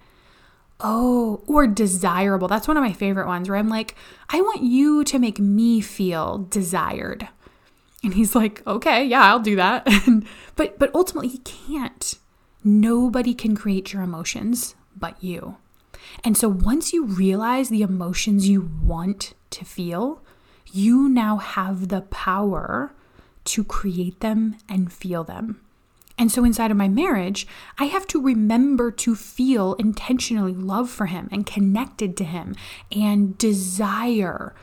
Oh, 0.84 1.42
or 1.46 1.66
desirable. 1.66 2.46
That's 2.46 2.68
one 2.68 2.76
of 2.76 2.84
my 2.84 2.92
favorite 2.92 3.26
ones 3.26 3.48
where 3.48 3.58
I'm 3.58 3.68
like, 3.68 3.96
I 4.28 4.40
want 4.40 4.62
you 4.62 5.02
to 5.04 5.18
make 5.18 5.40
me 5.40 5.80
feel 5.80 6.46
desired. 6.50 7.28
And 8.04 8.14
he's 8.14 8.34
like, 8.34 8.64
okay, 8.66 9.04
yeah, 9.04 9.22
I'll 9.22 9.40
do 9.40 9.56
that. 9.56 9.88
but 10.56 10.78
but 10.78 10.94
ultimately 10.94 11.30
he 11.30 11.38
can't. 11.38 12.14
Nobody 12.62 13.34
can 13.34 13.56
create 13.56 13.92
your 13.92 14.02
emotions 14.02 14.74
but 14.96 15.22
you. 15.22 15.56
And 16.22 16.36
so 16.36 16.48
once 16.48 16.92
you 16.92 17.06
realize 17.06 17.68
the 17.68 17.82
emotions 17.82 18.48
you 18.48 18.70
want 18.82 19.34
to 19.50 19.64
feel, 19.64 20.22
you 20.70 21.08
now 21.08 21.38
have 21.38 21.88
the 21.88 22.02
power 22.02 22.92
to 23.44 23.64
create 23.64 24.20
them 24.20 24.56
and 24.68 24.92
feel 24.92 25.24
them. 25.24 25.60
And 26.16 26.30
so 26.30 26.44
inside 26.44 26.70
of 26.70 26.76
my 26.76 26.88
marriage, 26.88 27.46
I 27.78 27.84
have 27.86 28.06
to 28.08 28.22
remember 28.22 28.90
to 28.92 29.16
feel 29.16 29.74
intentionally 29.74 30.54
love 30.54 30.88
for 30.88 31.06
him 31.06 31.28
and 31.32 31.44
connected 31.44 32.16
to 32.18 32.24
him 32.24 32.54
and 32.94 33.36
desire, 33.36 34.54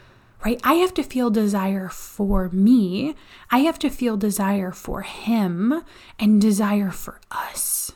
right? 0.46 0.62
I 0.64 0.76
have 0.76 0.94
to 0.94 1.04
feel 1.04 1.30
desire 1.30 1.90
for 1.90 2.50
me. 2.50 3.16
I 3.50 3.60
have 3.60 3.78
to 3.80 3.90
feel 3.90 4.16
desire 4.16 4.72
for 4.72 5.02
him 5.02 5.84
and 6.18 6.40
desire 6.40 6.92
for 6.92 7.20
us. 7.30 7.92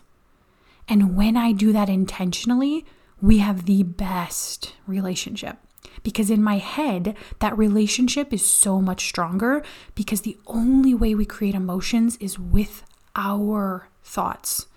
And 0.87 1.15
when 1.15 1.37
I 1.37 1.53
do 1.53 1.71
that 1.71 1.89
intentionally, 1.89 2.85
we 3.21 3.37
have 3.37 3.65
the 3.65 3.83
best 3.83 4.75
relationship. 4.85 5.57
Because 6.03 6.29
in 6.29 6.43
my 6.43 6.57
head, 6.57 7.15
that 7.39 7.57
relationship 7.57 8.33
is 8.33 8.45
so 8.45 8.81
much 8.81 9.07
stronger 9.07 9.63
because 9.95 10.21
the 10.21 10.37
only 10.45 10.93
way 10.93 11.15
we 11.15 11.25
create 11.25 11.55
emotions 11.55 12.17
is 12.17 12.37
with 12.37 12.83
our 13.15 13.89
thoughts. 14.03 14.67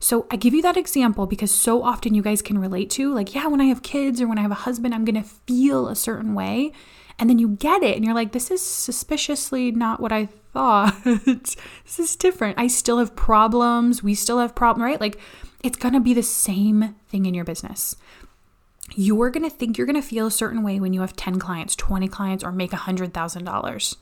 So 0.00 0.26
I 0.30 0.36
give 0.36 0.52
you 0.52 0.62
that 0.62 0.76
example 0.76 1.26
because 1.26 1.50
so 1.50 1.82
often 1.82 2.14
you 2.14 2.20
guys 2.20 2.42
can 2.42 2.58
relate 2.58 2.90
to, 2.90 3.14
like, 3.14 3.34
yeah, 3.34 3.46
when 3.46 3.60
I 3.60 3.64
have 3.64 3.82
kids 3.82 4.20
or 4.20 4.28
when 4.28 4.38
I 4.38 4.42
have 4.42 4.50
a 4.50 4.54
husband, 4.54 4.94
I'm 4.94 5.04
going 5.04 5.14
to 5.14 5.28
feel 5.28 5.88
a 5.88 5.96
certain 5.96 6.34
way. 6.34 6.72
And 7.18 7.30
then 7.30 7.38
you 7.38 7.48
get 7.48 7.82
it 7.82 7.96
and 7.96 8.04
you're 8.04 8.14
like, 8.14 8.32
this 8.32 8.50
is 8.50 8.60
suspiciously 8.60 9.70
not 9.70 10.00
what 10.00 10.12
I 10.12 10.26
thought. 10.52 10.94
this 11.04 11.98
is 11.98 12.16
different. 12.16 12.58
I 12.58 12.66
still 12.66 12.98
have 12.98 13.16
problems. 13.16 14.02
We 14.02 14.14
still 14.14 14.40
have 14.40 14.54
problems, 14.54 14.84
right? 14.84 15.00
Like, 15.00 15.18
it's 15.62 15.78
going 15.78 15.94
to 15.94 16.00
be 16.00 16.12
the 16.12 16.22
same 16.22 16.96
thing 17.08 17.24
in 17.24 17.32
your 17.32 17.44
business. 17.44 17.96
You're 18.94 19.30
going 19.30 19.48
to 19.48 19.56
think 19.56 19.78
you're 19.78 19.86
going 19.86 20.00
to 20.00 20.06
feel 20.06 20.26
a 20.26 20.30
certain 20.30 20.62
way 20.62 20.78
when 20.78 20.92
you 20.92 21.00
have 21.00 21.16
10 21.16 21.38
clients, 21.38 21.74
20 21.76 22.08
clients, 22.08 22.44
or 22.44 22.52
make 22.52 22.72
$100,000. 22.72 23.96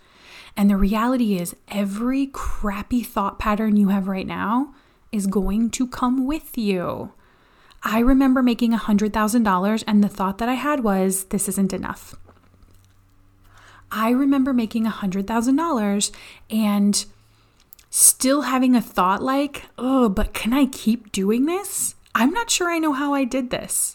And 0.56 0.68
the 0.68 0.76
reality 0.76 1.36
is, 1.38 1.56
every 1.68 2.26
crappy 2.26 3.02
thought 3.02 3.38
pattern 3.38 3.76
you 3.76 3.88
have 3.88 4.08
right 4.08 4.26
now 4.26 4.74
is 5.10 5.26
going 5.26 5.70
to 5.70 5.86
come 5.86 6.26
with 6.26 6.56
you. 6.58 7.12
I 7.82 7.98
remember 7.98 8.42
making 8.42 8.72
$100,000 8.72 9.84
and 9.86 10.04
the 10.04 10.08
thought 10.08 10.38
that 10.38 10.48
I 10.48 10.54
had 10.54 10.84
was, 10.84 11.24
this 11.24 11.48
isn't 11.48 11.72
enough. 11.72 12.14
I 13.90 14.10
remember 14.10 14.52
making 14.52 14.86
$100,000 14.86 16.12
and 16.50 17.04
still 17.90 18.42
having 18.42 18.74
a 18.74 18.80
thought 18.80 19.22
like, 19.22 19.64
oh, 19.76 20.08
but 20.08 20.32
can 20.32 20.52
I 20.52 20.66
keep 20.66 21.12
doing 21.12 21.44
this? 21.46 21.94
I'm 22.14 22.30
not 22.30 22.50
sure 22.50 22.70
I 22.70 22.78
know 22.78 22.92
how 22.92 23.12
I 23.12 23.24
did 23.24 23.50
this. 23.50 23.94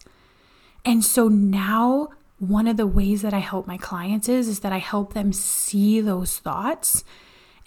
And 0.85 1.03
so 1.03 1.27
now 1.27 2.09
one 2.39 2.67
of 2.67 2.77
the 2.77 2.87
ways 2.87 3.21
that 3.23 3.33
I 3.33 3.39
help 3.39 3.67
my 3.67 3.77
clients 3.77 4.29
is 4.29 4.47
is 4.47 4.59
that 4.59 4.71
I 4.71 4.77
help 4.77 5.13
them 5.13 5.33
see 5.33 6.01
those 6.01 6.37
thoughts 6.37 7.03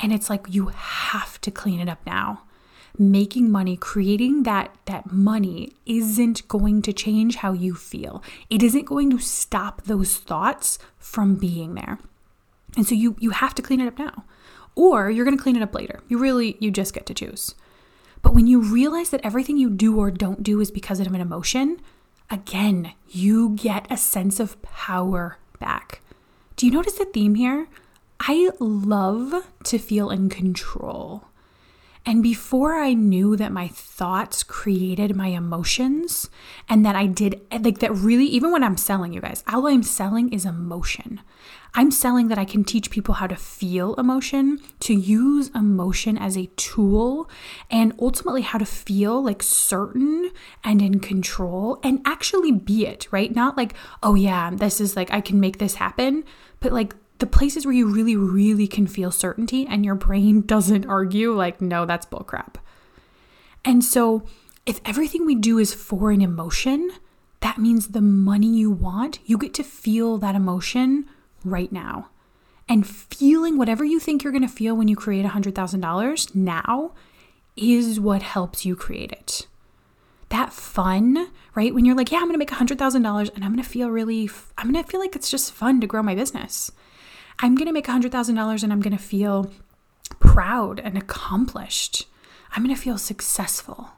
and 0.01 0.13
it's 0.13 0.31
like 0.31 0.47
you 0.49 0.69
have 0.69 1.41
to 1.43 1.51
clean 1.51 1.81
it 1.81 1.89
up 1.89 2.05
now. 2.07 2.43
Making 2.99 3.51
money, 3.51 3.77
creating 3.77 4.43
that 4.43 4.75
that 4.87 5.13
money 5.13 5.73
isn't 5.87 6.47
going 6.49 6.83
to 6.83 6.93
change 6.93 7.37
how 7.37 7.53
you 7.53 7.75
feel. 7.75 8.23
It 8.49 8.63
isn't 8.63 8.87
going 8.87 9.11
to 9.11 9.19
stop 9.19 9.83
those 9.83 10.17
thoughts 10.17 10.79
from 10.99 11.37
being 11.37 11.75
there. 11.75 11.99
And 12.77 12.87
so 12.87 12.95
you 12.95 13.17
you 13.21 13.31
have 13.31 13.55
to 13.57 13.63
clean 13.63 13.81
it 13.81 13.87
up 13.87 13.99
now. 13.99 14.25
Or 14.75 15.11
you're 15.11 15.25
going 15.25 15.37
to 15.37 15.43
clean 15.43 15.57
it 15.57 15.63
up 15.63 15.75
later. 15.75 16.01
You 16.09 16.19
really 16.19 16.57
you 16.61 16.71
just 16.71 16.95
get 16.95 17.07
to 17.07 17.15
choose. 17.15 17.55
But 18.23 18.35
when 18.35 18.47
you 18.47 18.61
realize 18.61 19.11
that 19.11 19.25
everything 19.25 19.57
you 19.57 19.71
do 19.71 19.99
or 19.99 20.11
don't 20.11 20.43
do 20.43 20.61
is 20.61 20.71
because 20.71 21.01
of 21.01 21.07
an 21.07 21.21
emotion, 21.21 21.81
again, 22.31 22.93
you 23.09 23.51
get 23.51 23.87
a 23.91 23.97
sense 23.97 24.41
of 24.41 24.61
power 24.63 25.39
back. 25.59 26.01
Do 26.57 26.67
you 26.67 26.73
notice 26.73 26.95
the 26.95 27.05
theme 27.05 27.35
here? 27.35 27.69
I 28.21 28.51
love 28.61 29.47
to 29.65 29.79
feel 29.79 30.11
in 30.11 30.29
control. 30.29 31.25
And 32.07 32.23
before 32.23 32.77
I 32.77 32.95
knew 32.95 33.37
that 33.37 33.53
my 33.53 33.69
thoughts 33.69 34.43
created 34.43 35.15
my 35.15 35.29
emotions 35.29 36.31
and 36.69 36.85
that 36.85 36.97
I 36.97 37.07
did, 37.07 37.41
like 37.53 37.79
that 37.79 37.93
really, 37.93 38.25
even 38.27 38.53
when 38.53 38.65
I'm 38.65 38.77
selling, 38.77 39.13
you 39.13 39.21
guys, 39.21 39.45
all 39.47 39.67
I'm 39.67 39.83
selling 39.83 40.33
is 40.33 40.47
emotion. 40.47 41.21
I'm 41.75 41.91
selling 41.91 42.29
that 42.29 42.39
I 42.39 42.45
can 42.45 42.65
teach 42.65 42.91
people 42.91 43.15
how 43.15 43.27
to 43.27 43.37
feel 43.37 43.95
emotion, 43.95 44.61
to 44.81 44.95
use 44.95 45.51
emotion 45.55 46.19
as 46.19 46.37
a 46.37 46.47
tool, 46.57 47.31
and 47.71 47.95
ultimately 48.01 48.43
how 48.43 48.59
to 48.59 48.67
feel 48.67 49.23
like 49.23 49.43
certain 49.43 50.31
and 50.65 50.83
in 50.83 51.01
control 51.01 51.79
and 51.83 52.01
actually 52.05 52.53
be 52.53 52.87
it, 52.87 53.07
right? 53.11 53.35
Not 53.35 53.57
like, 53.57 53.75
oh 54.03 54.15
yeah, 54.15 54.51
this 54.53 54.81
is 54.81 54.97
like, 54.97 55.13
I 55.13 55.21
can 55.21 55.39
make 55.39 55.59
this 55.59 55.77
happen, 55.77 56.25
but 56.59 56.73
like 56.73 56.95
the 57.19 57.27
places 57.27 57.65
where 57.65 57.75
you 57.75 57.87
really, 57.87 58.17
really 58.17 58.67
can 58.67 58.87
feel 58.87 59.13
certainty 59.13 59.67
and 59.67 59.85
your 59.85 59.95
brain 59.95 60.41
doesn't 60.47 60.87
argue, 60.87 61.33
like, 61.33 61.61
no, 61.61 61.87
that's 61.87 62.07
bullcrap. 62.07 62.55
And 63.65 63.85
so, 63.85 64.25
if 64.67 64.81
everything 64.85 65.25
we 65.25 65.35
do 65.35 65.59
is 65.59 65.75
for 65.75 66.11
an 66.11 66.21
emotion, 66.21 66.91
that 67.41 67.59
means 67.59 67.89
the 67.89 68.01
money 68.01 68.49
you 68.49 68.71
want, 68.71 69.19
you 69.25 69.39
get 69.39 69.55
to 69.55 69.63
feel 69.63 70.19
that 70.19 70.35
emotion 70.35 71.07
right 71.45 71.71
now. 71.71 72.09
And 72.69 72.87
feeling 72.87 73.59
whatever 73.59 73.85
you 73.85 73.99
think 73.99 74.23
you're 74.23 74.33
going 74.33 74.47
to 74.47 74.49
feel 74.49 74.77
when 74.77 74.89
you 74.89 74.97
create 74.97 75.27
$100,000 75.27 76.35
now 76.35 76.93
is 77.57 77.99
what 77.99 78.23
helps 78.23 78.65
you 78.65 78.77
create 78.77 79.13
it. 79.13 79.47
That 80.29 80.53
fun, 80.53 81.31
right? 81.57 81.75
When 81.75 81.85
you're 81.85 81.97
like, 81.97 82.13
yeah, 82.13 82.19
I'm 82.19 82.29
going 82.29 82.35
to 82.35 82.39
make 82.39 82.51
$100,000 82.51 82.95
and 83.35 83.45
I'm 83.45 83.53
going 83.53 83.63
to 83.63 83.69
feel 83.69 83.91
really, 83.91 84.31
I'm 84.57 84.71
going 84.71 84.85
to 84.85 84.89
feel 84.89 85.01
like 85.01 85.17
it's 85.17 85.31
just 85.31 85.53
fun 85.53 85.81
to 85.81 85.89
grow 85.89 86.03
my 86.03 86.15
business. 86.15 86.71
I'm 87.41 87.57
going 87.57 87.67
to 87.67 87.73
make 87.73 87.87
$100,000 87.87 88.63
and 88.63 88.73
I'm 88.73 88.81
going 88.81 88.97
to 88.97 89.03
feel 89.03 89.51
proud 90.21 90.79
and 90.79 90.97
accomplished. 90.97 92.07
I'm 92.53 92.63
going 92.63 92.75
to 92.75 92.81
feel 92.81 92.99
successful. 92.99 93.91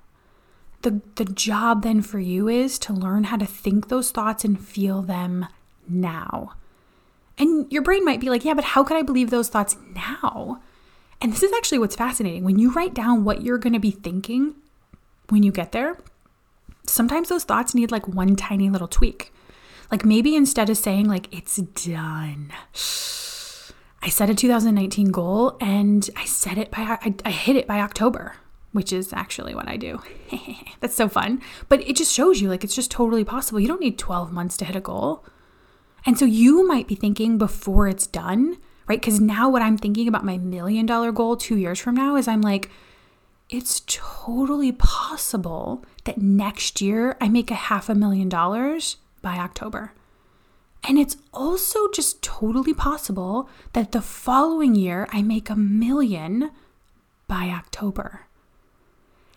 The, 0.80 1.02
the 1.16 1.24
job 1.24 1.82
then 1.82 2.02
for 2.02 2.18
you 2.18 2.48
is 2.48 2.78
to 2.80 2.92
learn 2.92 3.24
how 3.24 3.36
to 3.36 3.46
think 3.46 3.88
those 3.88 4.10
thoughts 4.10 4.44
and 4.44 4.58
feel 4.58 5.02
them 5.02 5.46
now. 5.88 6.54
And 7.42 7.66
your 7.72 7.82
brain 7.82 8.04
might 8.04 8.20
be 8.20 8.30
like, 8.30 8.44
yeah, 8.44 8.54
but 8.54 8.62
how 8.62 8.84
could 8.84 8.96
I 8.96 9.02
believe 9.02 9.30
those 9.30 9.48
thoughts 9.48 9.76
now? 9.96 10.62
And 11.20 11.32
this 11.32 11.42
is 11.42 11.52
actually 11.52 11.80
what's 11.80 11.96
fascinating. 11.96 12.44
When 12.44 12.60
you 12.60 12.72
write 12.72 12.94
down 12.94 13.24
what 13.24 13.42
you're 13.42 13.58
going 13.58 13.72
to 13.72 13.80
be 13.80 13.90
thinking 13.90 14.54
when 15.28 15.42
you 15.42 15.50
get 15.50 15.72
there, 15.72 15.98
sometimes 16.86 17.30
those 17.30 17.42
thoughts 17.42 17.74
need 17.74 17.90
like 17.90 18.06
one 18.06 18.36
tiny 18.36 18.70
little 18.70 18.86
tweak. 18.86 19.32
Like 19.90 20.04
maybe 20.04 20.36
instead 20.36 20.70
of 20.70 20.76
saying, 20.76 21.08
like, 21.08 21.34
it's 21.34 21.56
done, 21.56 22.52
I 24.04 24.08
set 24.08 24.30
a 24.30 24.36
2019 24.36 25.10
goal 25.10 25.56
and 25.60 26.08
I 26.16 26.24
set 26.26 26.58
it 26.58 26.70
by, 26.70 26.96
I, 27.02 27.12
I 27.24 27.32
hit 27.32 27.56
it 27.56 27.66
by 27.66 27.80
October, 27.80 28.36
which 28.70 28.92
is 28.92 29.12
actually 29.12 29.56
what 29.56 29.66
I 29.66 29.76
do. 29.76 30.00
That's 30.78 30.94
so 30.94 31.08
fun. 31.08 31.42
But 31.68 31.80
it 31.88 31.96
just 31.96 32.14
shows 32.14 32.40
you 32.40 32.48
like 32.48 32.62
it's 32.62 32.76
just 32.76 32.92
totally 32.92 33.24
possible. 33.24 33.58
You 33.58 33.66
don't 33.66 33.80
need 33.80 33.98
12 33.98 34.30
months 34.30 34.56
to 34.58 34.64
hit 34.64 34.76
a 34.76 34.80
goal. 34.80 35.24
And 36.04 36.18
so 36.18 36.24
you 36.24 36.66
might 36.66 36.88
be 36.88 36.94
thinking 36.94 37.38
before 37.38 37.88
it's 37.88 38.06
done, 38.06 38.58
right? 38.88 39.00
Because 39.00 39.20
now 39.20 39.48
what 39.48 39.62
I'm 39.62 39.78
thinking 39.78 40.08
about 40.08 40.24
my 40.24 40.38
million 40.38 40.86
dollar 40.86 41.12
goal 41.12 41.36
two 41.36 41.56
years 41.56 41.78
from 41.78 41.94
now 41.94 42.16
is 42.16 42.26
I'm 42.26 42.42
like, 42.42 42.70
it's 43.48 43.82
totally 43.86 44.72
possible 44.72 45.84
that 46.04 46.18
next 46.18 46.80
year 46.80 47.16
I 47.20 47.28
make 47.28 47.50
a 47.50 47.54
half 47.54 47.88
a 47.88 47.94
million 47.94 48.28
dollars 48.28 48.96
by 49.20 49.36
October. 49.36 49.92
And 50.84 50.98
it's 50.98 51.16
also 51.32 51.88
just 51.90 52.22
totally 52.22 52.74
possible 52.74 53.48
that 53.72 53.92
the 53.92 54.00
following 54.00 54.74
year 54.74 55.06
I 55.12 55.22
make 55.22 55.48
a 55.48 55.54
million 55.56 56.50
by 57.28 57.44
October. 57.48 58.26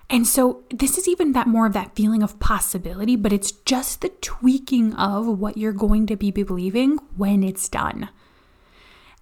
And 0.10 0.28
so 0.28 0.64
this 0.70 0.98
is 0.98 1.08
even 1.08 1.32
that 1.32 1.48
more 1.48 1.66
of 1.66 1.74
that 1.74 1.96
feeling 1.96 2.22
of 2.22 2.40
possibility, 2.40 3.16
but 3.16 3.34
it's 3.34 3.52
just 3.52 4.02
the 4.02 4.10
tweaking 4.10 4.94
of 4.94 5.26
what 5.28 5.58
you're 5.58 5.74
going 5.74 6.06
to 6.08 6.16
be 6.16 6.32
believing 6.32 7.00
when 7.18 7.44
it's 7.44 7.68
done. 7.68 8.10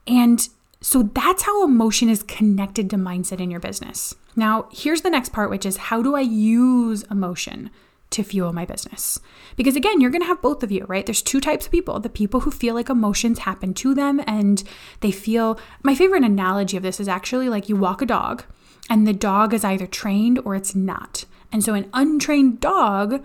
And 0.05 0.47
so 0.81 1.03
that's 1.03 1.43
how 1.43 1.63
emotion 1.63 2.09
is 2.09 2.23
connected 2.23 2.89
to 2.89 2.97
mindset 2.97 3.39
in 3.39 3.49
your 3.49 3.61
business. 3.61 4.13
Now, 4.35 4.67
here's 4.71 5.01
the 5.01 5.09
next 5.09 5.31
part, 5.31 5.49
which 5.49 5.65
is 5.65 5.77
how 5.77 6.01
do 6.01 6.15
I 6.15 6.21
use 6.21 7.03
emotion 7.03 7.69
to 8.09 8.23
fuel 8.23 8.51
my 8.51 8.65
business? 8.65 9.19
Because 9.55 9.77
again, 9.77 10.01
you're 10.01 10.11
going 10.11 10.21
to 10.21 10.27
have 10.27 10.41
both 10.41 10.63
of 10.63 10.71
you, 10.71 10.83
right? 10.89 11.05
There's 11.05 11.21
two 11.21 11.39
types 11.39 11.65
of 11.65 11.71
people 11.71 12.01
the 12.01 12.09
people 12.09 12.41
who 12.41 12.51
feel 12.51 12.75
like 12.75 12.89
emotions 12.89 13.39
happen 13.39 13.73
to 13.75 13.95
them 13.95 14.21
and 14.27 14.63
they 14.99 15.11
feel. 15.11 15.57
My 15.81 15.95
favorite 15.95 16.25
analogy 16.25 16.75
of 16.75 16.83
this 16.83 16.99
is 16.99 17.07
actually 17.07 17.47
like 17.47 17.69
you 17.69 17.77
walk 17.77 18.01
a 18.01 18.05
dog 18.05 18.43
and 18.89 19.07
the 19.07 19.13
dog 19.13 19.53
is 19.53 19.63
either 19.63 19.87
trained 19.87 20.39
or 20.39 20.55
it's 20.55 20.75
not. 20.75 21.25
And 21.51 21.63
so 21.63 21.73
an 21.73 21.89
untrained 21.93 22.59
dog 22.59 23.23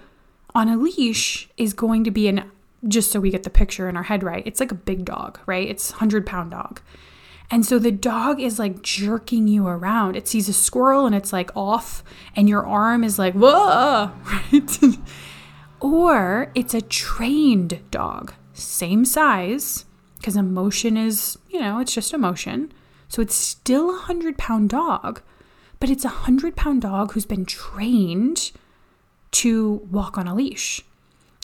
on 0.54 0.68
a 0.68 0.76
leash 0.76 1.48
is 1.56 1.72
going 1.72 2.04
to 2.04 2.10
be 2.10 2.28
an 2.28 2.50
just 2.86 3.10
so 3.10 3.18
we 3.18 3.30
get 3.30 3.42
the 3.42 3.50
picture 3.50 3.88
in 3.88 3.96
our 3.96 4.04
head 4.04 4.22
right. 4.22 4.46
It's 4.46 4.60
like 4.60 4.70
a 4.70 4.76
big 4.76 5.04
dog, 5.04 5.40
right? 5.46 5.68
It's 5.68 5.90
100 5.92 6.24
pound 6.24 6.52
dog. 6.52 6.80
And 7.50 7.64
so 7.64 7.78
the 7.78 7.90
dog 7.90 8.40
is 8.40 8.58
like 8.58 8.82
jerking 8.82 9.48
you 9.48 9.66
around. 9.66 10.16
It 10.16 10.28
sees 10.28 10.48
a 10.48 10.52
squirrel 10.52 11.06
and 11.06 11.14
it's 11.14 11.32
like 11.32 11.50
off, 11.56 12.04
and 12.36 12.48
your 12.48 12.66
arm 12.66 13.02
is 13.02 13.18
like, 13.18 13.34
whoa, 13.34 14.12
right? 14.24 14.98
or 15.80 16.52
it's 16.54 16.74
a 16.74 16.82
trained 16.82 17.80
dog, 17.90 18.34
same 18.52 19.04
size, 19.04 19.86
because 20.18 20.36
emotion 20.36 20.96
is, 20.96 21.38
you 21.48 21.58
know, 21.58 21.78
it's 21.78 21.94
just 21.94 22.12
emotion. 22.12 22.72
So 23.08 23.22
it's 23.22 23.34
still 23.34 23.84
a 23.90 23.92
100 23.92 24.36
pound 24.36 24.68
dog, 24.68 25.22
but 25.80 25.90
it's 25.90 26.04
a 26.04 26.08
100 26.08 26.56
pound 26.56 26.82
dog 26.82 27.12
who's 27.12 27.26
been 27.26 27.44
trained 27.44 28.50
to 29.30 29.86
walk 29.90 30.18
on 30.18 30.26
a 30.26 30.34
leash. 30.34 30.82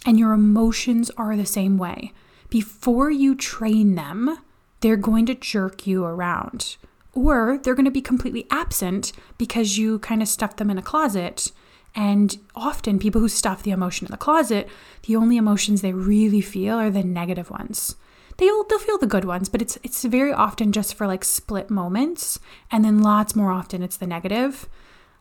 And 0.06 0.18
your 0.18 0.32
emotions 0.32 1.10
are 1.16 1.36
the 1.36 1.46
same 1.46 1.78
way. 1.78 2.12
Before 2.50 3.10
you 3.10 3.34
train 3.34 3.94
them, 3.94 4.38
they're 4.80 4.96
going 4.96 5.26
to 5.26 5.34
jerk 5.34 5.86
you 5.86 6.04
around. 6.04 6.76
Or 7.12 7.58
they're 7.58 7.74
going 7.74 7.84
to 7.84 7.90
be 7.90 8.02
completely 8.02 8.46
absent 8.50 9.12
because 9.38 9.78
you 9.78 9.98
kind 10.00 10.20
of 10.20 10.28
stuffed 10.28 10.58
them 10.58 10.70
in 10.70 10.78
a 10.78 10.82
closet. 10.82 11.52
And 11.94 12.36
often, 12.54 12.98
people 12.98 13.20
who 13.20 13.28
stuff 13.28 13.62
the 13.62 13.70
emotion 13.70 14.06
in 14.06 14.10
the 14.10 14.16
closet, 14.16 14.68
the 15.06 15.16
only 15.16 15.36
emotions 15.36 15.80
they 15.80 15.92
really 15.92 16.40
feel 16.40 16.76
are 16.76 16.90
the 16.90 17.04
negative 17.04 17.50
ones. 17.50 17.96
They'll, 18.36 18.64
they'll 18.64 18.78
feel 18.78 18.98
the 18.98 19.06
good 19.06 19.24
ones, 19.24 19.48
but 19.48 19.62
it's 19.62 19.78
it's 19.82 20.04
very 20.04 20.32
often 20.32 20.72
just 20.72 20.94
for 20.94 21.06
like 21.06 21.24
split 21.24 21.70
moments, 21.70 22.38
and 22.70 22.84
then 22.84 23.02
lots 23.02 23.36
more 23.36 23.52
often 23.52 23.82
it's 23.82 23.96
the 23.96 24.06
negative. 24.06 24.68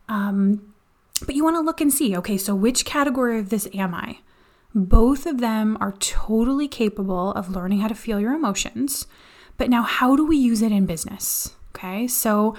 Um, 0.10 0.74
but 1.25 1.36
you 1.36 1.43
want 1.43 1.55
to 1.55 1.62
look 1.62 1.79
and 1.79 1.93
see, 1.93 2.17
okay, 2.17 2.38
so 2.38 2.55
which 2.55 2.86
category 2.86 3.39
of 3.39 3.50
this 3.50 3.67
am 3.74 3.93
I? 3.93 4.20
Both 4.75 5.25
of 5.25 5.39
them 5.39 5.77
are 5.79 5.91
totally 5.93 6.67
capable 6.67 7.32
of 7.34 7.51
learning 7.51 7.79
how 7.79 7.88
to 7.88 7.96
feel 7.96 8.20
your 8.20 8.34
emotions. 8.34 9.05
But 9.58 9.70
now, 9.70 9.84
how 9.84 10.15
do 10.15 10.25
we 10.25 10.38
use 10.38 10.62
it 10.62 10.72
in 10.72 10.88
business? 10.88 11.55
Okay, 11.75 12.08
so 12.08 12.55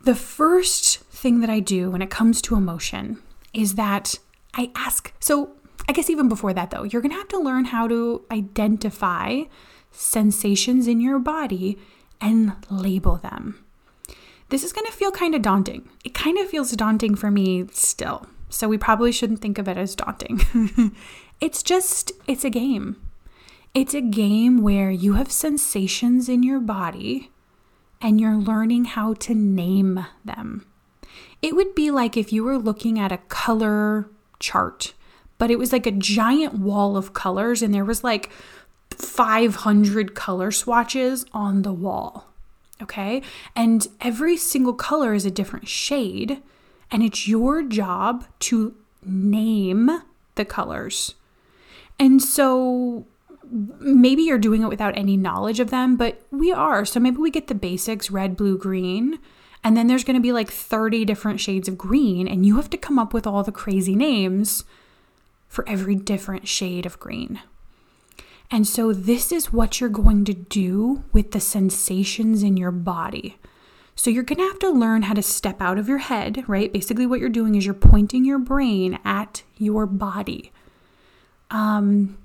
the 0.00 0.16
first 0.16 0.98
thing 1.00 1.40
that 1.40 1.50
I 1.50 1.60
do 1.60 1.90
when 1.90 2.02
it 2.02 2.10
comes 2.10 2.42
to 2.42 2.56
emotion 2.56 3.22
is 3.54 3.76
that 3.76 4.18
I 4.54 4.72
ask. 4.74 5.12
So, 5.20 5.52
I 5.88 5.92
guess 5.92 6.10
even 6.10 6.28
before 6.28 6.52
that, 6.54 6.70
though, 6.70 6.84
you're 6.84 7.02
gonna 7.02 7.14
have 7.14 7.28
to 7.28 7.38
learn 7.38 7.66
how 7.66 7.88
to 7.88 8.24
identify 8.30 9.42
sensations 9.90 10.86
in 10.86 11.00
your 11.00 11.18
body 11.18 11.78
and 12.20 12.54
label 12.70 13.16
them. 13.16 13.64
This 14.48 14.64
is 14.64 14.72
gonna 14.72 14.90
feel 14.90 15.10
kind 15.10 15.34
of 15.34 15.42
daunting. 15.42 15.88
It 16.04 16.14
kind 16.14 16.38
of 16.38 16.48
feels 16.48 16.72
daunting 16.72 17.14
for 17.14 17.30
me 17.30 17.66
still. 17.72 18.26
So 18.48 18.68
we 18.68 18.78
probably 18.78 19.12
shouldn't 19.12 19.40
think 19.40 19.58
of 19.58 19.66
it 19.66 19.78
as 19.78 19.94
daunting. 19.94 20.94
it's 21.40 21.62
just, 21.62 22.12
it's 22.26 22.44
a 22.44 22.50
game. 22.50 22.96
It's 23.74 23.94
a 23.94 24.02
game 24.02 24.60
where 24.60 24.90
you 24.90 25.14
have 25.14 25.32
sensations 25.32 26.28
in 26.28 26.42
your 26.42 26.60
body 26.60 27.30
and 28.02 28.20
you're 28.20 28.36
learning 28.36 28.84
how 28.84 29.14
to 29.14 29.34
name 29.34 30.04
them. 30.24 30.66
It 31.40 31.56
would 31.56 31.74
be 31.74 31.90
like 31.90 32.16
if 32.16 32.32
you 32.32 32.44
were 32.44 32.58
looking 32.58 32.98
at 32.98 33.12
a 33.12 33.16
color 33.16 34.10
chart, 34.38 34.92
but 35.42 35.50
it 35.50 35.58
was 35.58 35.72
like 35.72 35.88
a 35.88 35.90
giant 35.90 36.54
wall 36.54 36.96
of 36.96 37.14
colors 37.14 37.62
and 37.62 37.74
there 37.74 37.84
was 37.84 38.04
like 38.04 38.30
500 38.96 40.14
color 40.14 40.52
swatches 40.52 41.26
on 41.32 41.62
the 41.62 41.72
wall. 41.72 42.28
Okay? 42.80 43.22
And 43.56 43.88
every 44.00 44.36
single 44.36 44.72
color 44.72 45.14
is 45.14 45.26
a 45.26 45.32
different 45.32 45.66
shade 45.66 46.40
and 46.92 47.02
it's 47.02 47.26
your 47.26 47.64
job 47.64 48.24
to 48.38 48.76
name 49.04 49.90
the 50.36 50.44
colors. 50.44 51.16
And 51.98 52.22
so 52.22 53.04
maybe 53.50 54.22
you're 54.22 54.38
doing 54.38 54.62
it 54.62 54.68
without 54.68 54.96
any 54.96 55.16
knowledge 55.16 55.58
of 55.58 55.70
them, 55.70 55.96
but 55.96 56.24
we 56.30 56.52
are. 56.52 56.84
So 56.84 57.00
maybe 57.00 57.16
we 57.16 57.32
get 57.32 57.48
the 57.48 57.56
basics 57.56 58.12
red, 58.12 58.36
blue, 58.36 58.56
green. 58.56 59.18
And 59.64 59.76
then 59.76 59.88
there's 59.88 60.04
going 60.04 60.14
to 60.14 60.22
be 60.22 60.30
like 60.30 60.52
30 60.52 61.04
different 61.04 61.40
shades 61.40 61.66
of 61.66 61.76
green, 61.76 62.28
and 62.28 62.46
you 62.46 62.54
have 62.58 62.70
to 62.70 62.76
come 62.76 62.96
up 62.96 63.12
with 63.12 63.26
all 63.26 63.42
the 63.42 63.50
crazy 63.50 63.96
names 63.96 64.62
for 65.52 65.68
every 65.68 65.94
different 65.94 66.48
shade 66.48 66.86
of 66.86 66.98
green. 66.98 67.38
And 68.50 68.66
so, 68.66 68.94
this 68.94 69.30
is 69.30 69.52
what 69.52 69.80
you're 69.80 69.90
going 69.90 70.24
to 70.24 70.32
do 70.32 71.04
with 71.12 71.32
the 71.32 71.40
sensations 71.40 72.42
in 72.42 72.56
your 72.56 72.70
body. 72.70 73.36
So 73.94 74.08
you're 74.08 74.22
going 74.22 74.38
to 74.38 74.48
have 74.48 74.58
to 74.60 74.70
learn 74.70 75.02
how 75.02 75.12
to 75.12 75.22
step 75.22 75.60
out 75.60 75.76
of 75.76 75.88
your 75.88 75.98
head, 75.98 76.44
right? 76.48 76.72
Basically, 76.72 77.06
what 77.06 77.20
you're 77.20 77.28
doing 77.28 77.54
is 77.54 77.66
you're 77.66 77.74
pointing 77.74 78.24
your 78.24 78.38
brain 78.38 78.98
at 79.04 79.42
your 79.58 79.84
body. 79.84 80.52
Um, 81.50 82.16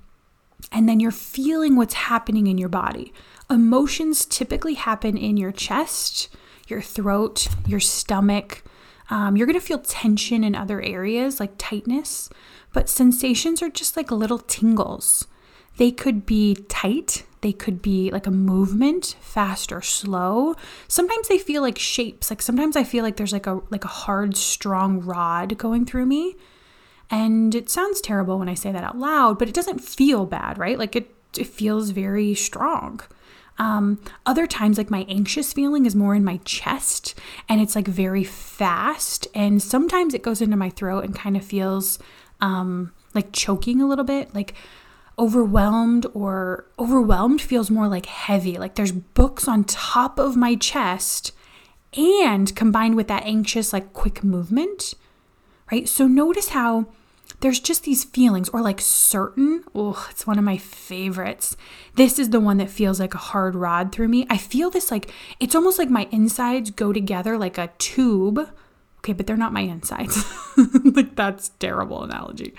and 0.72 0.88
then 0.88 0.98
you're 0.98 1.10
feeling 1.10 1.76
what's 1.76 1.94
happening 1.94 2.46
in 2.46 2.56
your 2.56 2.70
body. 2.70 3.12
Emotions 3.50 4.24
typically 4.24 4.74
happen 4.74 5.18
in 5.18 5.36
your 5.36 5.52
chest, 5.52 6.34
your 6.66 6.80
throat, 6.80 7.48
your 7.66 7.80
stomach. 7.80 8.64
Um, 9.10 9.36
you're 9.36 9.46
going 9.46 9.60
to 9.60 9.64
feel 9.64 9.78
tension 9.78 10.44
in 10.44 10.54
other 10.54 10.80
areas 10.80 11.40
like 11.40 11.52
tightness, 11.58 12.30
but 12.78 12.88
sensations 12.88 13.60
are 13.60 13.70
just 13.70 13.96
like 13.96 14.12
little 14.12 14.38
tingles. 14.38 15.26
They 15.78 15.90
could 15.90 16.24
be 16.24 16.54
tight, 16.68 17.24
they 17.40 17.52
could 17.52 17.82
be 17.82 18.08
like 18.12 18.28
a 18.28 18.30
movement, 18.30 19.16
fast 19.20 19.72
or 19.72 19.82
slow. 19.82 20.54
Sometimes 20.86 21.26
they 21.26 21.38
feel 21.38 21.60
like 21.60 21.76
shapes. 21.76 22.30
Like 22.30 22.40
sometimes 22.40 22.76
I 22.76 22.84
feel 22.84 23.02
like 23.02 23.16
there's 23.16 23.32
like 23.32 23.48
a 23.48 23.62
like 23.70 23.84
a 23.84 23.88
hard 23.88 24.36
strong 24.36 25.00
rod 25.00 25.58
going 25.58 25.86
through 25.86 26.06
me. 26.06 26.36
And 27.10 27.52
it 27.52 27.68
sounds 27.68 28.00
terrible 28.00 28.38
when 28.38 28.48
I 28.48 28.54
say 28.54 28.70
that 28.70 28.84
out 28.84 28.96
loud, 28.96 29.40
but 29.40 29.48
it 29.48 29.54
doesn't 29.56 29.80
feel 29.80 30.24
bad, 30.24 30.56
right? 30.56 30.78
Like 30.78 30.94
it 30.94 31.12
it 31.36 31.48
feels 31.48 31.90
very 31.90 32.32
strong. 32.36 33.00
Um, 33.58 34.00
other 34.24 34.46
times, 34.46 34.78
like 34.78 34.88
my 34.88 35.04
anxious 35.08 35.52
feeling 35.52 35.84
is 35.84 35.96
more 35.96 36.14
in 36.14 36.24
my 36.24 36.36
chest 36.44 37.16
and 37.48 37.60
it's 37.60 37.74
like 37.74 37.88
very 37.88 38.22
fast. 38.22 39.26
And 39.34 39.60
sometimes 39.60 40.14
it 40.14 40.22
goes 40.22 40.40
into 40.40 40.56
my 40.56 40.70
throat 40.70 41.04
and 41.04 41.12
kind 41.12 41.36
of 41.36 41.44
feels 41.44 41.98
um, 42.40 42.92
like 43.14 43.32
choking 43.32 43.80
a 43.80 43.86
little 43.86 44.04
bit. 44.04 44.34
Like 44.34 44.54
overwhelmed 45.18 46.06
or 46.14 46.66
overwhelmed 46.78 47.40
feels 47.40 47.70
more 47.70 47.88
like 47.88 48.06
heavy. 48.06 48.56
Like 48.56 48.76
there's 48.76 48.92
books 48.92 49.48
on 49.48 49.64
top 49.64 50.18
of 50.18 50.36
my 50.36 50.54
chest 50.54 51.32
and 51.96 52.54
combined 52.54 52.94
with 52.94 53.08
that 53.08 53.24
anxious, 53.24 53.72
like 53.72 53.92
quick 53.92 54.22
movement, 54.22 54.94
right? 55.72 55.88
So 55.88 56.06
notice 56.06 56.50
how 56.50 56.86
there's 57.40 57.60
just 57.60 57.84
these 57.84 58.04
feelings 58.04 58.48
or 58.50 58.60
like 58.60 58.80
certain. 58.80 59.64
Oh, 59.74 60.06
it's 60.10 60.26
one 60.26 60.38
of 60.38 60.44
my 60.44 60.56
favorites. 60.56 61.56
This 61.94 62.18
is 62.18 62.30
the 62.30 62.40
one 62.40 62.58
that 62.58 62.70
feels 62.70 63.00
like 63.00 63.14
a 63.14 63.18
hard 63.18 63.54
rod 63.54 63.92
through 63.92 64.08
me. 64.08 64.26
I 64.28 64.36
feel 64.36 64.70
this 64.70 64.90
like 64.90 65.10
it's 65.40 65.54
almost 65.54 65.78
like 65.78 65.90
my 65.90 66.08
insides 66.10 66.70
go 66.70 66.92
together 66.92 67.38
like 67.38 67.58
a 67.58 67.70
tube. 67.78 68.50
Okay, 68.98 69.12
but 69.12 69.26
they're 69.26 69.36
not 69.36 69.52
my 69.52 69.60
insides. 69.60 70.24
like 70.84 71.16
that's 71.16 71.50
terrible 71.60 72.02
analogy. 72.02 72.54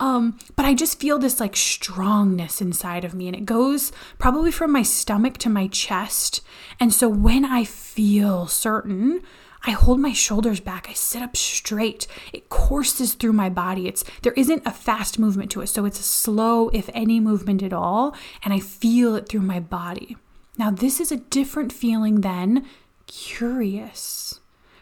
Um, 0.00 0.38
but 0.56 0.64
I 0.64 0.72
just 0.72 0.98
feel 0.98 1.18
this 1.18 1.40
like 1.40 1.54
strongness 1.54 2.62
inside 2.62 3.04
of 3.04 3.14
me, 3.14 3.26
and 3.26 3.36
it 3.36 3.44
goes 3.44 3.92
probably 4.18 4.50
from 4.50 4.72
my 4.72 4.82
stomach 4.82 5.36
to 5.38 5.50
my 5.50 5.68
chest. 5.68 6.40
And 6.80 6.92
so 6.92 7.08
when 7.08 7.44
I 7.44 7.64
feel 7.64 8.46
certain, 8.46 9.22
I 9.66 9.72
hold 9.72 10.00
my 10.00 10.14
shoulders 10.14 10.58
back. 10.58 10.88
I 10.88 10.94
sit 10.94 11.20
up 11.20 11.36
straight. 11.36 12.06
It 12.32 12.48
courses 12.48 13.12
through 13.12 13.34
my 13.34 13.50
body. 13.50 13.86
It's 13.86 14.02
there 14.22 14.32
isn't 14.32 14.66
a 14.66 14.72
fast 14.72 15.18
movement 15.18 15.50
to 15.50 15.60
it. 15.60 15.66
So 15.66 15.84
it's 15.84 16.00
a 16.00 16.04
slow, 16.04 16.70
if 16.70 16.88
any 16.94 17.20
movement 17.20 17.62
at 17.62 17.74
all, 17.74 18.16
and 18.42 18.54
I 18.54 18.58
feel 18.60 19.14
it 19.16 19.28
through 19.28 19.42
my 19.42 19.60
body. 19.60 20.16
Now, 20.56 20.70
this 20.70 20.98
is 20.98 21.12
a 21.12 21.16
different 21.16 21.72
feeling 21.72 22.22
than 22.22 22.64
curious 23.06 24.40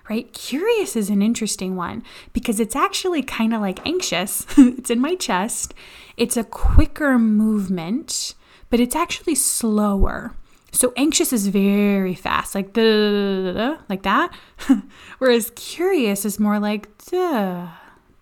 right? 0.09 0.33
Curious 0.33 0.97
is 0.97 1.11
an 1.11 1.23
interesting 1.23 1.77
one 1.77 2.03
because 2.33 2.61
it's 2.61 2.77
actually 2.77 3.23
kind 3.23 3.55
of 3.55 3.61
like 3.61 3.87
anxious. 3.87 4.47
it's 4.59 4.91
in 4.91 5.01
my 5.01 5.15
chest. 5.15 5.75
It's 6.17 6.37
a 6.37 6.45
quicker 6.45 7.19
movement, 7.19 8.35
but 8.71 8.81
it's 8.81 8.97
actually 8.97 9.35
slower. 9.35 10.35
So 10.73 10.93
anxious 10.97 11.33
is 11.33 11.47
very 11.49 12.15
fast, 12.15 12.55
like 12.55 12.75
the 12.75 13.79
like 13.89 14.03
that. 14.03 14.35
Whereas 15.19 15.51
curious 15.57 16.25
is 16.25 16.39
more 16.39 16.61
like 16.61 16.89
duh, 17.07 17.69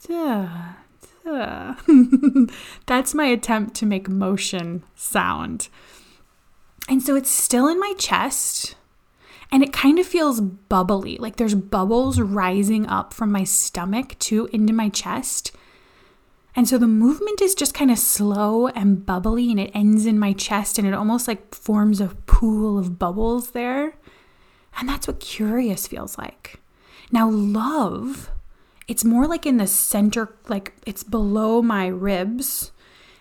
duh, 0.07 0.49
duh. 1.25 1.75
That's 2.87 3.15
my 3.15 3.27
attempt 3.27 3.75
to 3.77 3.87
make 3.87 4.09
motion 4.09 4.85
sound. 4.95 5.69
And 6.89 7.03
so 7.03 7.17
it's 7.17 7.31
still 7.31 7.67
in 7.67 7.81
my 7.81 7.95
chest, 7.99 8.77
and 9.51 9.63
it 9.63 9.73
kind 9.73 9.99
of 9.99 10.07
feels 10.07 10.41
bubbly. 10.41 11.17
Like 11.19 11.37
there's 11.37 11.55
bubbles 11.55 12.21
rising 12.21 12.87
up 12.87 13.13
from 13.13 13.33
my 13.33 13.45
stomach 13.45 14.19
to 14.21 14.49
into 14.53 14.73
my 14.73 14.89
chest. 14.89 15.53
And 16.55 16.69
so 16.69 16.79
the 16.79 16.87
movement 16.87 17.41
is 17.41 17.55
just 17.55 17.75
kind 17.75 17.91
of 17.91 17.99
slow 17.99 18.69
and 18.69 19.05
bubbly 19.05 19.51
and 19.51 19.61
it 19.61 19.71
ends 19.75 20.07
in 20.07 20.19
my 20.19 20.33
chest 20.33 20.79
and 20.79 20.89
it 20.89 20.95
almost 20.95 21.29
like 21.29 21.55
forms 21.55 22.01
a 22.01 22.09
pool 22.27 22.79
of 22.79 22.99
bubbles 22.99 23.51
there. 23.51 23.97
And 24.79 24.89
that's 24.89 25.07
what 25.07 25.21
curious 25.21 25.87
feels 25.87 26.19
like. 26.19 26.61
Now, 27.13 27.31
love 27.31 28.31
it's 28.89 29.05
more 29.05 29.27
like 29.27 29.47
in 29.47 29.57
the 29.57 29.67
center, 29.67 30.35
like 30.49 30.73
it's 30.87 31.03
below 31.03 31.61
my 31.61 31.87
ribs, 31.87 32.71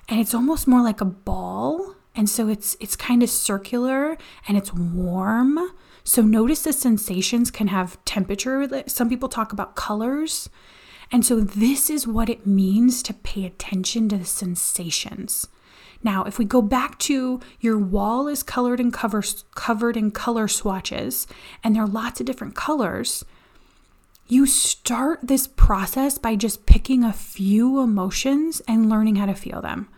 and 0.07 0.19
it's 0.19 0.33
almost 0.33 0.67
more 0.67 0.81
like 0.81 1.01
a 1.01 1.05
ball. 1.05 1.95
And 2.15 2.29
so 2.29 2.47
it's 2.47 2.77
it's 2.79 2.95
kind 2.95 3.23
of 3.23 3.29
circular 3.29 4.17
and 4.47 4.57
it's 4.57 4.73
warm. 4.73 5.71
So 6.05 6.21
notice 6.21 6.61
the 6.61 6.71
sensations 6.71 7.49
can 7.49 7.67
have 7.67 8.03
temperature. 8.05 8.83
Some 8.87 9.09
people 9.09 9.27
talk 9.27 9.51
about 9.51 9.75
colors. 9.75 10.49
And 11.11 11.25
so 11.25 11.41
this 11.41 11.89
is 11.89 12.07
what 12.07 12.29
it 12.29 12.47
means 12.47 13.03
to 13.03 13.13
pay 13.13 13.43
attention 13.45 14.07
to 14.09 14.17
the 14.17 14.25
sensations. 14.25 15.47
Now, 16.03 16.23
if 16.23 16.37
we 16.37 16.45
go 16.45 16.61
back 16.61 16.99
to 16.99 17.39
your 17.59 17.79
wall 17.79 18.27
is 18.27 18.43
colored 18.43 18.79
in 18.79 18.91
cover, 18.91 19.23
covered 19.55 19.97
in 19.97 20.11
color 20.11 20.47
swatches, 20.47 21.25
and 21.63 21.75
there 21.75 21.83
are 21.83 21.87
lots 21.87 22.19
of 22.19 22.27
different 22.27 22.55
colors, 22.55 23.25
you 24.27 24.45
start 24.45 25.19
this 25.23 25.47
process 25.47 26.19
by 26.19 26.35
just 26.35 26.67
picking 26.67 27.03
a 27.03 27.13
few 27.13 27.79
emotions 27.79 28.61
and 28.67 28.89
learning 28.89 29.15
how 29.15 29.25
to 29.25 29.33
feel 29.33 29.61
them. 29.61 29.89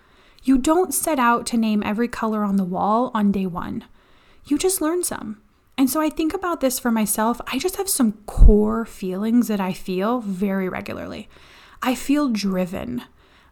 You 0.44 0.58
don't 0.58 0.94
set 0.94 1.20
out 1.20 1.46
to 1.48 1.58
name 1.58 1.84
every 1.84 2.08
color 2.08 2.44
on 2.44 2.56
the 2.56 2.64
wall 2.64 3.12
on 3.14 3.34
day 3.34 3.46
one. 3.46 3.84
You 4.46 4.58
just 4.58 4.82
learn 4.82 5.04
some. 5.04 5.42
And 5.78 5.90
so 5.90 6.02
I 6.02 6.10
think 6.10 6.34
about 6.34 6.60
this 6.60 6.80
for 6.80 6.92
myself. 6.92 7.40
I 7.48 7.60
just 7.60 7.76
have 7.76 7.88
some 7.88 8.14
core 8.26 8.86
feelings 8.86 9.48
that 9.48 9.60
I 9.60 9.74
feel 9.74 10.22
very 10.22 10.68
regularly. 10.68 11.30
I 11.82 11.94
feel 11.94 12.30
driven. 12.30 13.04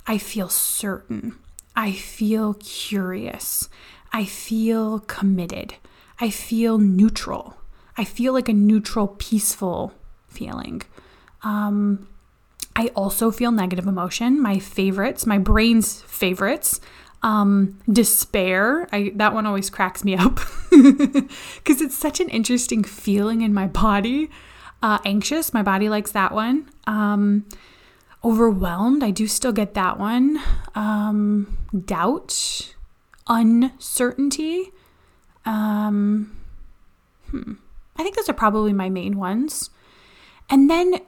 I 0.07 0.17
feel 0.17 0.49
certain. 0.49 1.37
I 1.75 1.91
feel 1.91 2.55
curious. 2.55 3.69
I 4.11 4.25
feel 4.25 5.01
committed. 5.01 5.75
I 6.19 6.29
feel 6.29 6.77
neutral. 6.79 7.57
I 7.97 8.05
feel 8.05 8.33
like 8.33 8.49
a 8.49 8.53
neutral, 8.53 9.07
peaceful 9.07 9.93
feeling. 10.27 10.81
Um, 11.43 12.07
I 12.75 12.87
also 12.95 13.31
feel 13.31 13.51
negative 13.51 13.87
emotion. 13.87 14.41
My 14.41 14.59
favorites, 14.59 15.25
my 15.25 15.37
brain's 15.37 16.01
favorites, 16.01 16.81
um, 17.25 17.79
despair. 17.91 18.87
I 18.93 19.11
that 19.15 19.33
one 19.33 19.45
always 19.47 19.69
cracks 19.71 20.03
me 20.03 20.15
up 20.15 20.39
because 20.69 21.81
it's 21.81 21.95
such 21.95 22.19
an 22.19 22.29
interesting 22.29 22.83
feeling 22.83 23.41
in 23.41 23.53
my 23.53 23.65
body. 23.65 24.29
Uh, 24.81 24.99
anxious, 25.03 25.51
my 25.51 25.63
body 25.63 25.89
likes 25.89 26.11
that 26.11 26.31
one. 26.31 26.69
Um, 26.85 27.45
overwhelmed, 28.23 29.03
I 29.03 29.09
do 29.09 29.25
still 29.25 29.51
get 29.51 29.73
that 29.73 29.99
one. 29.99 30.39
Um, 30.75 31.57
doubt, 31.85 32.75
uncertainty. 33.27 34.71
Um, 35.45 36.37
hmm. 37.31 37.53
I 37.97 38.03
think 38.03 38.15
those 38.15 38.29
are 38.29 38.33
probably 38.33 38.73
my 38.73 38.89
main 38.89 39.17
ones. 39.17 39.71
And 40.47 40.69
then 40.69 40.99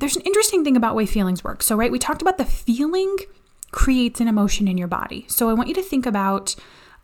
there's 0.00 0.16
an 0.16 0.22
interesting 0.22 0.64
thing 0.64 0.76
about 0.76 0.94
way 0.94 1.06
feelings 1.06 1.42
work. 1.42 1.62
So, 1.62 1.76
right, 1.76 1.92
we 1.92 1.98
talked 1.98 2.20
about 2.20 2.36
the 2.36 2.44
feeling 2.44 3.16
creates 3.72 4.20
an 4.20 4.28
emotion 4.28 4.68
in 4.68 4.78
your 4.78 4.88
body. 4.88 5.26
So, 5.28 5.48
I 5.48 5.54
want 5.54 5.68
you 5.68 5.74
to 5.74 5.82
think 5.82 6.06
about 6.06 6.54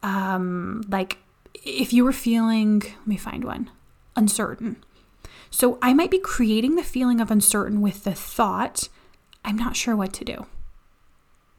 um, 0.03 0.85
like 0.89 1.19
if 1.55 1.93
you 1.93 2.05
were 2.05 2.13
feeling, 2.13 2.81
let 2.81 3.07
me 3.07 3.17
find 3.17 3.45
one, 3.45 3.71
uncertain. 4.15 4.85
So, 5.51 5.79
I 5.83 5.93
might 5.93 6.11
be 6.11 6.19
creating 6.19 6.77
the 6.77 6.83
feeling 6.83 7.21
of 7.21 7.31
uncertain 7.31 7.81
with 7.81 8.05
the 8.05 8.15
thought, 8.15 8.89
I'm 9.45 9.57
not 9.57 9.77
sure 9.77 9.97
what 9.97 10.13
to 10.15 10.25
do. 10.25 10.47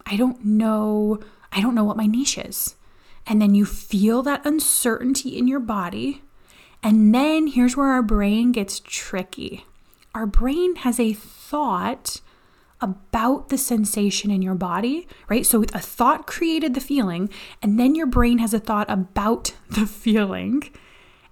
I 0.06 0.16
don't 0.16 0.44
know, 0.44 1.20
I 1.52 1.62
don't 1.62 1.76
know 1.76 1.84
what 1.84 1.98
my 1.98 2.06
niche 2.06 2.38
is. 2.38 2.76
And 3.28 3.42
then 3.42 3.54
you 3.54 3.66
feel 3.66 4.24
that 4.24 4.46
uncertainty 4.46 5.38
in 5.38 5.48
your 5.48 5.60
body. 5.60 6.24
And 6.82 7.14
then 7.14 7.48
here's 7.48 7.78
where 7.78 7.90
our 7.90 8.02
brain 8.02 8.52
gets 8.52 8.80
tricky 8.80 9.66
our 10.16 10.26
brain 10.26 10.76
has 10.78 11.00
a 11.00 11.14
thought 11.14 12.22
about 12.82 13.50
the 13.50 13.58
sensation 13.58 14.32
in 14.32 14.42
your 14.42 14.56
body, 14.56 15.08
right? 15.28 15.46
So 15.46 15.64
a 15.74 15.80
thought 15.80 16.28
created 16.28 16.74
the 16.74 16.82
feeling, 16.82 17.30
and 17.62 17.80
then 17.80 17.96
your 17.96 18.08
brain 18.08 18.38
has 18.38 18.54
a 18.54 18.60
thought 18.60 18.90
about 18.90 19.54
the 19.70 19.86
feeling. 19.86 20.70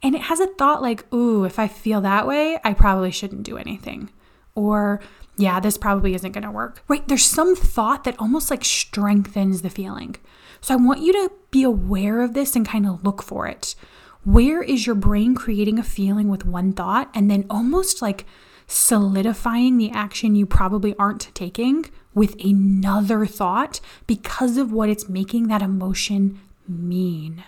And 0.04 0.14
it 0.14 0.22
has 0.22 0.40
a 0.40 0.48
thought 0.48 0.82
like, 0.82 1.12
ooh, 1.14 1.44
if 1.44 1.58
I 1.58 1.68
feel 1.68 2.02
that 2.02 2.28
way, 2.28 2.60
I 2.64 2.74
probably 2.74 3.12
shouldn't 3.12 3.44
do 3.44 3.58
anything. 3.58 4.12
Or, 4.54 5.02
yeah, 5.38 5.60
this 5.60 5.78
probably 5.78 6.14
isn't 6.14 6.34
to 6.34 6.52
work, 6.52 6.84
right? 6.88 7.08
There's 7.08 7.26
some 7.26 7.56
thought 7.56 8.04
that 8.04 8.20
almost 8.20 8.52
like 8.52 8.64
strengthens 8.64 9.62
the 9.62 9.70
feeling. 9.70 10.16
So 10.62 10.74
I 10.74 10.78
want 10.78 11.02
you 11.02 11.14
to 11.14 11.32
be 11.52 11.64
aware 11.64 12.22
of 12.22 12.34
this 12.34 12.56
and 12.56 12.68
kind 12.68 12.86
of 12.86 13.04
look 13.04 13.24
for 13.24 13.48
it. 13.48 13.76
Where 14.24 14.62
is 14.62 14.86
your 14.86 14.96
brain 14.96 15.36
creating 15.36 15.80
a 15.80 15.84
feeling 15.84 16.28
with 16.28 16.46
one 16.46 16.74
thought 16.74 17.10
and 17.14 17.32
then 17.32 17.46
almost 17.50 18.02
like 18.02 18.26
solidifying 18.68 19.78
the 19.78 19.90
action 19.92 20.36
you 20.36 20.46
probably 20.46 20.94
aren't 21.00 21.34
taking 21.34 21.86
with 22.14 22.36
another 22.44 23.26
thought 23.26 23.80
because 24.06 24.58
of 24.58 24.72
what 24.72 24.90
it's 24.90 25.08
making 25.08 25.48
that 25.48 25.62
emotion 25.62 26.40
mean. 26.68 27.44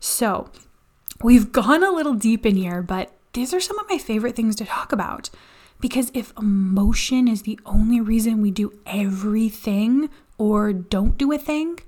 So, 0.00 0.50
we've 1.22 1.52
gone 1.52 1.84
a 1.84 1.90
little 1.90 2.14
deep 2.14 2.46
in 2.46 2.56
here, 2.56 2.82
but 2.82 3.12
these 3.32 3.52
are 3.52 3.60
some 3.60 3.78
of 3.78 3.88
my 3.88 3.98
favorite 3.98 4.36
things 4.36 4.56
to 4.56 4.64
talk 4.64 4.92
about. 4.92 5.30
Because 5.80 6.10
if 6.14 6.32
emotion 6.38 7.28
is 7.28 7.42
the 7.42 7.58
only 7.66 8.00
reason 8.00 8.40
we 8.40 8.50
do 8.50 8.72
everything 8.86 10.08
or 10.38 10.72
don't 10.72 11.18
do 11.18 11.32
a 11.32 11.38
thing, 11.38 11.80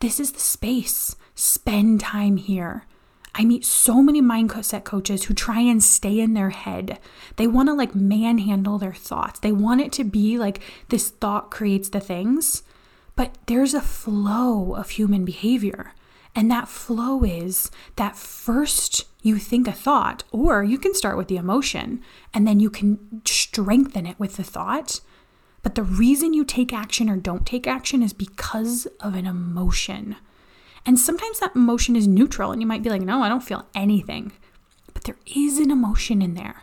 this 0.00 0.20
is 0.20 0.32
the 0.32 0.40
space. 0.40 1.16
Spend 1.34 2.00
time 2.00 2.36
here. 2.36 2.84
I 3.38 3.44
meet 3.44 3.66
so 3.66 4.02
many 4.02 4.22
mindset 4.22 4.84
coaches 4.84 5.24
who 5.24 5.34
try 5.34 5.60
and 5.60 5.84
stay 5.84 6.20
in 6.20 6.32
their 6.32 6.50
head. 6.50 6.98
They 7.36 7.46
want 7.46 7.68
to 7.68 7.74
like 7.74 7.94
manhandle 7.94 8.78
their 8.78 8.94
thoughts. 8.94 9.40
They 9.40 9.52
want 9.52 9.82
it 9.82 9.92
to 9.92 10.04
be 10.04 10.38
like 10.38 10.60
this 10.88 11.10
thought 11.10 11.50
creates 11.50 11.90
the 11.90 12.00
things, 12.00 12.62
but 13.14 13.36
there's 13.46 13.74
a 13.74 13.82
flow 13.82 14.74
of 14.74 14.90
human 14.90 15.26
behavior. 15.26 15.92
And 16.34 16.50
that 16.50 16.68
flow 16.68 17.24
is 17.24 17.70
that 17.96 18.16
first 18.16 19.04
you 19.20 19.36
think 19.36 19.68
a 19.68 19.72
thought, 19.72 20.24
or 20.30 20.64
you 20.64 20.78
can 20.78 20.94
start 20.94 21.18
with 21.18 21.28
the 21.28 21.36
emotion 21.36 22.02
and 22.32 22.48
then 22.48 22.58
you 22.58 22.70
can 22.70 23.20
strengthen 23.26 24.06
it 24.06 24.18
with 24.18 24.36
the 24.36 24.44
thought. 24.44 25.00
But 25.62 25.74
the 25.74 25.82
reason 25.82 26.32
you 26.32 26.44
take 26.44 26.72
action 26.72 27.10
or 27.10 27.16
don't 27.16 27.46
take 27.46 27.66
action 27.66 28.02
is 28.02 28.14
because 28.14 28.86
of 29.00 29.14
an 29.14 29.26
emotion. 29.26 30.16
And 30.86 30.98
sometimes 30.98 31.40
that 31.40 31.56
emotion 31.56 31.96
is 31.96 32.06
neutral, 32.06 32.52
and 32.52 32.62
you 32.62 32.66
might 32.66 32.82
be 32.82 32.90
like, 32.90 33.02
no, 33.02 33.22
I 33.22 33.28
don't 33.28 33.42
feel 33.42 33.66
anything. 33.74 34.32
But 34.94 35.04
there 35.04 35.18
is 35.26 35.58
an 35.58 35.70
emotion 35.70 36.22
in 36.22 36.34
there. 36.34 36.62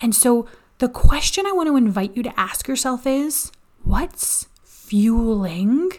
And 0.00 0.14
so 0.14 0.48
the 0.78 0.88
question 0.88 1.46
I 1.46 1.52
want 1.52 1.68
to 1.68 1.76
invite 1.76 2.16
you 2.16 2.24
to 2.24 2.40
ask 2.40 2.66
yourself 2.66 3.06
is 3.06 3.52
what's 3.84 4.48
fueling 4.64 5.90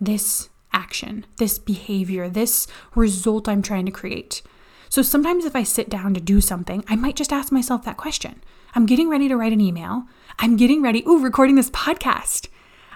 this 0.00 0.48
action, 0.72 1.24
this 1.38 1.58
behavior, 1.58 2.28
this 2.28 2.66
result 2.94 3.48
I'm 3.48 3.62
trying 3.62 3.86
to 3.86 3.92
create? 3.92 4.42
So 4.88 5.00
sometimes 5.02 5.44
if 5.44 5.54
I 5.54 5.62
sit 5.62 5.88
down 5.88 6.12
to 6.14 6.20
do 6.20 6.40
something, 6.40 6.84
I 6.88 6.96
might 6.96 7.16
just 7.16 7.32
ask 7.32 7.52
myself 7.52 7.84
that 7.84 7.96
question. 7.96 8.42
I'm 8.74 8.86
getting 8.86 9.08
ready 9.08 9.28
to 9.28 9.36
write 9.36 9.52
an 9.52 9.60
email. 9.60 10.04
I'm 10.38 10.56
getting 10.56 10.82
ready, 10.82 11.04
ooh, 11.06 11.22
recording 11.22 11.54
this 11.54 11.70
podcast. 11.70 12.48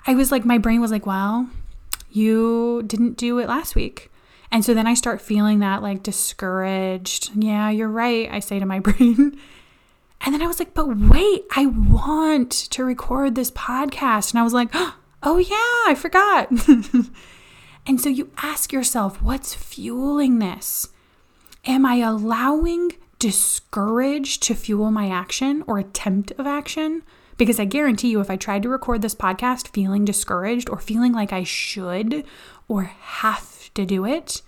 I 0.07 0.15
was 0.15 0.31
like, 0.33 0.45
my 0.45 0.59
brain 0.59 0.81
was 0.81 0.91
like, 0.91 1.07
well, 1.07 1.49
you 2.11 2.83
didn't 2.87 3.17
do 3.17 3.39
it 3.39 3.49
last 3.49 3.75
week. 3.75 4.11
And 4.53 4.65
so 4.65 4.75
then 4.75 4.87
I 4.87 4.95
start 4.95 5.21
feeling 5.21 5.61
that 5.61 5.83
like 5.83 6.03
discouraged. 6.03 7.31
Yeah, 7.35 7.71
you're 7.71 7.89
right. 7.89 8.29
I 8.31 8.41
say 8.41 8.59
to 8.59 8.67
my 8.67 8.79
brain. 8.81 9.39
And 10.23 10.35
then 10.35 10.43
I 10.43 10.47
was 10.47 10.59
like, 10.59 10.75
but 10.75 10.97
wait, 10.97 11.45
I 11.57 11.67
want 11.67 12.51
to 12.51 12.85
record 12.85 13.35
this 13.35 13.51
podcast. 13.51 14.33
And 14.33 14.41
I 14.41 14.43
was 14.43 14.53
like, 14.53 14.71
oh, 15.23 15.39
yeah, 15.39 15.91
I 15.91 15.95
forgot. 15.97 16.51
and 17.87 18.01
so 18.01 18.09
you 18.09 18.31
ask 18.39 18.73
yourself, 18.73 19.23
what's 19.23 19.55
fueling 19.55 20.39
this? 20.39 20.89
Am 21.65 21.87
I 21.87 21.97
allowing 21.97 22.93
discourage 23.19 24.41
to 24.41 24.55
fuel 24.55 24.91
my 24.91 25.09
action 25.09 25.65
or 25.67 25.79
attempt 25.79 26.33
of 26.33 26.47
action? 26.47 27.03
Because 27.41 27.59
I 27.59 27.65
guarantee 27.65 28.11
you, 28.11 28.21
if 28.21 28.29
I 28.29 28.37
tried 28.37 28.63
to 28.65 28.69
record 28.69 29.01
this 29.01 29.15
podcast 29.15 29.69
feeling 29.69 30.05
discouraged 30.05 30.69
or 30.69 30.79
feeling 30.79 31.15
like 31.15 31.33
I 31.33 31.43
should 31.43 32.27
or 32.69 32.83
have 32.83 33.73
to 33.73 33.87
do 33.87 34.05
it, 34.05 34.43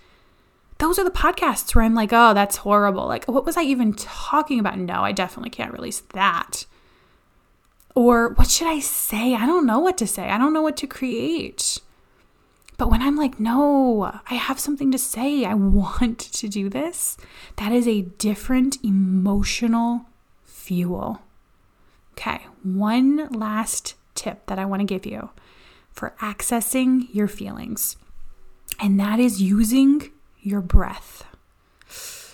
those 0.77 0.99
are 0.99 1.03
the 1.03 1.09
podcasts 1.09 1.73
where 1.73 1.83
I'm 1.83 1.95
like, 1.95 2.13
oh, 2.13 2.35
that's 2.35 2.57
horrible. 2.57 3.07
Like, 3.07 3.25
what 3.25 3.45
was 3.45 3.57
I 3.57 3.63
even 3.63 3.95
talking 3.95 4.59
about? 4.59 4.77
No, 4.77 5.03
I 5.03 5.11
definitely 5.11 5.49
can't 5.49 5.73
release 5.73 6.01
that. 6.13 6.67
Or 7.95 8.29
what 8.35 8.51
should 8.51 8.67
I 8.67 8.77
say? 8.77 9.33
I 9.33 9.47
don't 9.47 9.65
know 9.65 9.79
what 9.79 9.97
to 9.97 10.05
say. 10.05 10.29
I 10.29 10.37
don't 10.37 10.53
know 10.53 10.61
what 10.61 10.77
to 10.77 10.85
create. 10.85 11.79
But 12.77 12.91
when 12.91 13.01
I'm 13.01 13.15
like, 13.15 13.39
no, 13.39 14.19
I 14.29 14.35
have 14.35 14.59
something 14.59 14.91
to 14.91 14.99
say, 14.99 15.45
I 15.45 15.55
want 15.55 16.19
to 16.19 16.47
do 16.47 16.69
this, 16.69 17.17
that 17.55 17.71
is 17.71 17.87
a 17.87 18.03
different 18.03 18.77
emotional 18.83 20.05
fuel. 20.45 21.23
Okay, 22.13 22.45
one 22.63 23.27
last 23.29 23.95
tip 24.15 24.45
that 24.45 24.59
I 24.59 24.65
want 24.65 24.81
to 24.81 24.85
give 24.85 25.05
you 25.05 25.31
for 25.91 26.15
accessing 26.21 27.07
your 27.13 27.27
feelings, 27.27 27.97
and 28.79 28.99
that 28.99 29.19
is 29.19 29.41
using 29.41 30.11
your 30.39 30.61
breath. 30.61 31.25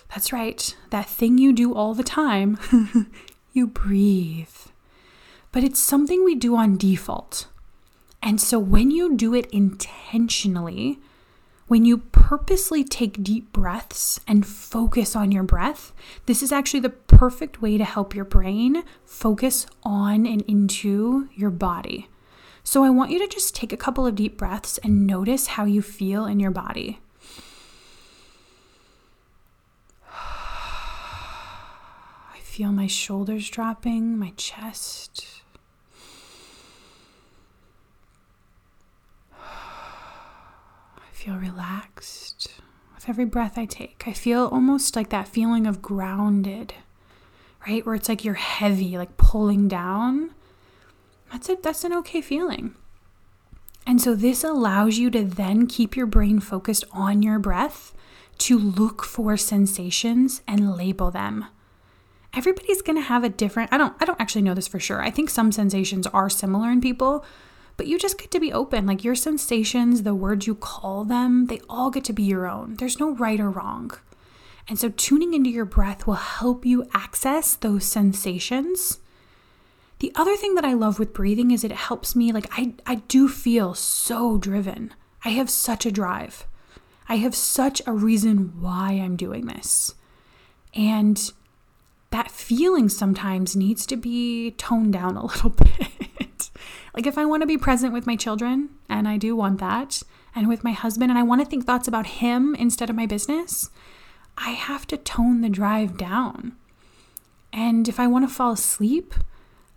That's 0.10 0.34
right, 0.34 0.76
that 0.90 1.08
thing 1.08 1.38
you 1.38 1.54
do 1.54 1.74
all 1.74 1.94
the 1.94 2.04
time. 2.04 2.58
you 3.54 3.68
breathe. 3.68 4.48
but 5.52 5.64
it's 5.64 5.80
something 5.80 6.24
we 6.24 6.36
do 6.36 6.56
on 6.56 6.78
default. 6.78 7.48
And 8.22 8.40
so 8.40 8.60
when 8.60 8.92
you 8.92 9.16
do 9.16 9.34
it 9.34 9.48
intentionally, 9.48 11.00
when 11.70 11.86
you 11.86 12.00
purposely 12.00 12.84
take 12.84 13.24
deep 13.24 13.54
breaths 13.54 14.20
and 14.28 14.46
focus 14.46 15.16
on 15.16 15.32
your 15.32 15.44
breath, 15.44 15.94
this 16.26 16.42
is 16.42 16.52
actually 16.52 16.80
the 16.80 16.90
perfect 16.90 17.62
way 17.62 17.78
to 17.78 17.86
help 17.86 18.16
your 18.16 18.26
brain 18.26 18.84
focus 19.06 19.68
on 19.84 20.26
and 20.26 20.42
into 20.42 21.30
your 21.36 21.52
body. 21.52 22.10
So 22.64 22.84
I 22.84 22.90
want 22.90 23.12
you 23.12 23.20
to 23.20 23.28
just 23.28 23.56
take 23.56 23.72
a 23.72 23.78
couple 23.78 24.08
of 24.08 24.16
deep 24.16 24.36
breaths 24.36 24.80
and 24.80 25.06
notice 25.06 25.46
how 25.46 25.66
you 25.66 25.84
feel 25.84 26.26
in 26.26 26.40
your 26.40 26.50
body. 26.50 27.02
I 30.12 32.40
feel 32.42 32.72
my 32.72 32.88
shoulders 32.88 33.48
dropping, 33.48 34.18
my 34.18 34.34
chest. 34.38 35.44
Feel 41.30 41.38
relaxed 41.38 42.50
with 42.96 43.08
every 43.08 43.26
breath 43.26 43.58
I 43.58 43.66
take. 43.66 44.04
I 44.08 44.14
feel 44.14 44.48
almost 44.48 44.96
like 44.96 45.10
that 45.10 45.28
feeling 45.28 45.68
of 45.68 45.82
grounded, 45.82 46.74
right? 47.68 47.86
Where 47.86 47.96
it's 47.96 48.10
like 48.10 48.24
you're 48.26 48.34
heavy, 48.34 48.98
like 48.98 49.16
pulling 49.18 49.68
down. 49.68 50.32
That's 51.32 51.50
it. 51.50 51.62
That's 51.62 51.84
an 51.84 51.94
okay 51.94 52.22
feeling. 52.22 52.74
And 53.86 54.02
so 54.02 54.16
this 54.16 54.44
allows 54.44 54.98
you 54.98 55.12
to 55.12 55.24
then 55.24 55.68
keep 55.68 55.96
your 55.96 56.08
brain 56.08 56.40
focused 56.40 56.84
on 56.92 57.22
your 57.22 57.38
breath 57.38 57.94
to 58.40 58.58
look 58.58 59.04
for 59.04 59.38
sensations 59.38 60.42
and 60.48 60.76
label 60.76 61.12
them. 61.12 61.46
Everybody's 62.34 62.82
going 62.82 62.96
to 62.96 63.04
have 63.04 63.24
a 63.24 63.30
different 63.30 63.72
I 63.74 63.78
don't 63.78 63.96
I 64.00 64.06
don't 64.06 64.20
actually 64.20 64.44
know 64.44 64.54
this 64.54 64.68
for 64.68 64.80
sure. 64.80 65.02
I 65.02 65.12
think 65.12 65.30
some 65.30 65.52
sensations 65.52 66.08
are 66.08 66.30
similar 66.30 66.70
in 66.72 66.82
people, 66.82 67.24
but 67.80 67.88
you 67.88 67.98
just 67.98 68.18
get 68.18 68.30
to 68.32 68.42
be 68.42 68.52
open. 68.52 68.86
Like 68.86 69.06
your 69.06 69.16
sensations, 69.16 70.04
the 70.04 70.14
words 70.14 70.46
you 70.46 70.54
call 70.54 71.06
them, 71.06 71.46
they 71.46 71.62
all 71.70 71.90
get 71.90 72.04
to 72.04 72.14
be 72.14 72.24
your 72.24 72.46
own. 72.46 72.76
There's 72.76 73.00
no 73.00 73.16
right 73.16 73.40
or 73.40 73.50
wrong. 73.50 73.92
And 74.68 74.78
so 74.78 74.90
tuning 74.90 75.34
into 75.34 75.50
your 75.50 75.64
breath 75.64 76.06
will 76.06 76.16
help 76.16 76.66
you 76.66 76.90
access 76.94 77.56
those 77.56 77.86
sensations. 77.86 79.00
The 80.00 80.12
other 80.14 80.36
thing 80.36 80.56
that 80.56 80.66
I 80.66 80.74
love 80.74 81.00
with 81.00 81.14
breathing 81.14 81.52
is 81.52 81.64
it 81.64 81.72
helps 81.72 82.18
me 82.18 82.34
like 82.34 82.48
I 82.52 82.74
I 82.86 82.96
do 82.96 83.30
feel 83.30 83.74
so 83.76 84.38
driven. 84.38 84.94
I 85.24 85.30
have 85.30 85.50
such 85.50 85.86
a 85.86 85.92
drive. 85.92 86.46
I 87.08 87.16
have 87.16 87.34
such 87.34 87.82
a 87.88 87.94
reason 87.94 88.60
why 88.60 88.92
I'm 88.92 89.16
doing 89.16 89.46
this. 89.46 89.96
And 90.74 91.32
that 92.10 92.30
feeling 92.30 92.90
sometimes 92.90 93.56
needs 93.56 93.86
to 93.86 93.96
be 93.96 94.52
toned 94.52 94.92
down 94.92 95.16
a 95.16 95.26
little 95.26 95.52
bit. 95.52 95.99
Like, 96.96 97.08
if 97.08 97.18
I 97.18 97.26
want 97.26 97.42
to 97.42 97.48
be 97.48 97.58
present 97.58 97.94
with 97.94 98.08
my 98.08 98.16
children, 98.16 98.70
and 98.88 99.08
I 99.08 99.18
do 99.18 99.36
want 99.36 99.60
that, 99.60 100.02
and 100.36 100.48
with 100.48 100.64
my 100.64 100.72
husband, 100.72 101.12
and 101.12 101.18
I 101.18 101.24
want 101.24 101.42
to 101.42 101.48
think 101.48 101.66
thoughts 101.66 101.88
about 101.88 102.08
him 102.08 102.56
instead 102.56 102.90
of 102.90 102.96
my 102.96 103.06
business, 103.06 103.70
I 104.38 104.52
have 104.52 104.88
to 104.88 104.98
tone 104.98 105.42
the 105.42 105.50
drive 105.50 105.98
down. 105.98 106.54
And 107.52 107.88
if 107.88 108.00
I 108.00 108.08
want 108.08 108.28
to 108.28 108.34
fall 108.34 108.52
asleep, 108.52 109.14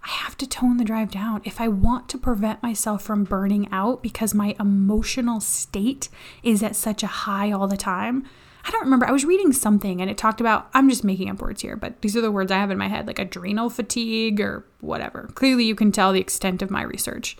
I 0.04 0.08
have 0.08 0.36
to 0.38 0.46
tone 0.46 0.78
the 0.78 0.84
drive 0.84 1.10
down. 1.10 1.42
If 1.44 1.60
I 1.60 1.68
want 1.68 2.08
to 2.10 2.18
prevent 2.18 2.62
myself 2.62 3.02
from 3.02 3.24
burning 3.24 3.68
out 3.70 4.02
because 4.02 4.34
my 4.34 4.56
emotional 4.58 5.40
state 5.40 6.08
is 6.42 6.62
at 6.62 6.76
such 6.76 7.02
a 7.02 7.08
high 7.08 7.52
all 7.52 7.68
the 7.68 7.76
time, 7.76 8.24
I 8.64 8.70
don't 8.70 8.84
remember. 8.84 9.06
I 9.06 9.12
was 9.12 9.24
reading 9.24 9.52
something 9.52 10.00
and 10.00 10.10
it 10.10 10.16
talked 10.16 10.40
about, 10.40 10.70
I'm 10.72 10.88
just 10.88 11.04
making 11.04 11.28
up 11.30 11.40
words 11.40 11.62
here, 11.62 11.76
but 11.76 12.00
these 12.00 12.16
are 12.16 12.20
the 12.20 12.30
words 12.30 12.52
I 12.52 12.58
have 12.58 12.70
in 12.70 12.78
my 12.78 12.88
head, 12.88 13.06
like 13.06 13.18
adrenal 13.18 13.70
fatigue 13.70 14.40
or 14.40 14.64
whatever. 14.80 15.28
Clearly, 15.34 15.64
you 15.64 15.74
can 15.74 15.90
tell 15.90 16.12
the 16.12 16.20
extent 16.20 16.62
of 16.62 16.70
my 16.70 16.82
research. 16.82 17.36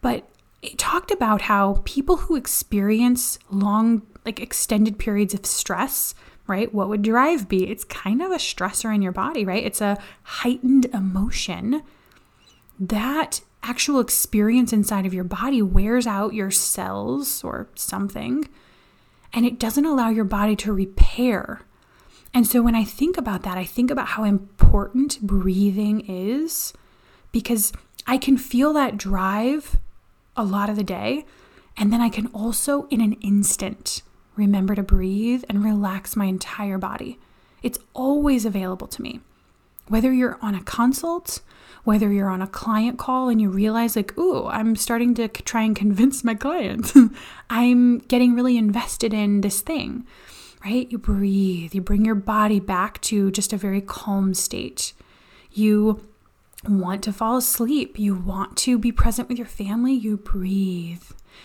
But 0.00 0.28
it 0.62 0.78
talked 0.78 1.10
about 1.10 1.42
how 1.42 1.82
people 1.84 2.16
who 2.16 2.36
experience 2.36 3.38
long, 3.50 4.02
like 4.24 4.40
extended 4.40 4.98
periods 4.98 5.34
of 5.34 5.44
stress, 5.44 6.14
right? 6.46 6.72
What 6.72 6.88
would 6.88 7.02
drive 7.02 7.48
be? 7.48 7.68
It's 7.68 7.84
kind 7.84 8.22
of 8.22 8.30
a 8.30 8.36
stressor 8.36 8.94
in 8.94 9.02
your 9.02 9.12
body, 9.12 9.44
right? 9.44 9.64
It's 9.64 9.80
a 9.80 9.98
heightened 10.22 10.86
emotion. 10.86 11.82
That 12.78 13.40
actual 13.62 14.00
experience 14.00 14.72
inside 14.72 15.06
of 15.06 15.14
your 15.14 15.24
body 15.24 15.62
wears 15.62 16.06
out 16.06 16.34
your 16.34 16.50
cells 16.50 17.42
or 17.42 17.68
something 17.74 18.48
and 19.34 19.44
it 19.44 19.58
doesn't 19.58 19.84
allow 19.84 20.08
your 20.08 20.24
body 20.24 20.54
to 20.56 20.72
repair. 20.72 21.62
And 22.32 22.46
so 22.46 22.62
when 22.62 22.74
I 22.74 22.84
think 22.84 23.18
about 23.18 23.42
that, 23.42 23.58
I 23.58 23.64
think 23.64 23.90
about 23.90 24.08
how 24.08 24.24
important 24.24 25.20
breathing 25.20 26.00
is 26.08 26.72
because 27.32 27.72
I 28.06 28.16
can 28.16 28.36
feel 28.36 28.72
that 28.72 28.96
drive 28.96 29.76
a 30.36 30.44
lot 30.44 30.70
of 30.70 30.76
the 30.76 30.84
day. 30.84 31.26
And 31.76 31.92
then 31.92 32.00
I 32.00 32.08
can 32.08 32.28
also, 32.28 32.86
in 32.88 33.00
an 33.00 33.14
instant, 33.14 34.02
remember 34.36 34.74
to 34.76 34.82
breathe 34.82 35.44
and 35.48 35.64
relax 35.64 36.14
my 36.14 36.26
entire 36.26 36.78
body. 36.78 37.18
It's 37.62 37.78
always 37.92 38.44
available 38.44 38.86
to 38.88 39.02
me. 39.02 39.20
Whether 39.88 40.12
you're 40.12 40.38
on 40.40 40.54
a 40.54 40.62
consult, 40.62 41.40
whether 41.84 42.10
you're 42.10 42.30
on 42.30 42.40
a 42.40 42.46
client 42.46 42.98
call 42.98 43.28
and 43.28 43.40
you 43.40 43.50
realize, 43.50 43.96
like, 43.96 44.16
ooh, 44.18 44.46
I'm 44.46 44.76
starting 44.76 45.14
to 45.14 45.28
try 45.28 45.62
and 45.62 45.76
convince 45.76 46.24
my 46.24 46.34
client, 46.34 46.92
I'm 47.50 47.98
getting 47.98 48.34
really 48.34 48.56
invested 48.56 49.12
in 49.12 49.42
this 49.42 49.60
thing, 49.60 50.06
right? 50.64 50.90
You 50.90 50.98
breathe, 50.98 51.74
you 51.74 51.82
bring 51.82 52.04
your 52.04 52.14
body 52.14 52.60
back 52.60 53.00
to 53.02 53.30
just 53.30 53.52
a 53.52 53.58
very 53.58 53.82
calm 53.82 54.32
state. 54.32 54.94
You 55.52 56.00
want 56.66 57.02
to 57.04 57.12
fall 57.12 57.36
asleep, 57.36 57.98
you 57.98 58.14
want 58.14 58.56
to 58.58 58.78
be 58.78 58.90
present 58.90 59.28
with 59.28 59.38
your 59.38 59.46
family, 59.46 59.92
you 59.92 60.16
breathe. 60.16 61.02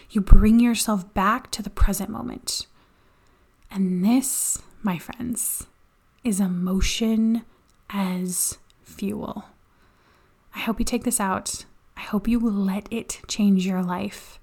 You 0.09 0.21
bring 0.21 0.59
yourself 0.59 1.13
back 1.13 1.51
to 1.51 1.61
the 1.61 1.69
present 1.69 2.09
moment. 2.09 2.67
And 3.71 4.03
this, 4.03 4.61
my 4.81 4.97
friends, 4.97 5.67
is 6.23 6.39
emotion 6.39 7.43
as 7.89 8.57
fuel. 8.83 9.45
I 10.55 10.59
hope 10.59 10.79
you 10.79 10.85
take 10.85 11.03
this 11.03 11.19
out. 11.19 11.65
I 11.95 12.01
hope 12.01 12.27
you 12.27 12.39
let 12.39 12.87
it 12.91 13.21
change 13.27 13.65
your 13.65 13.81
life 13.81 14.39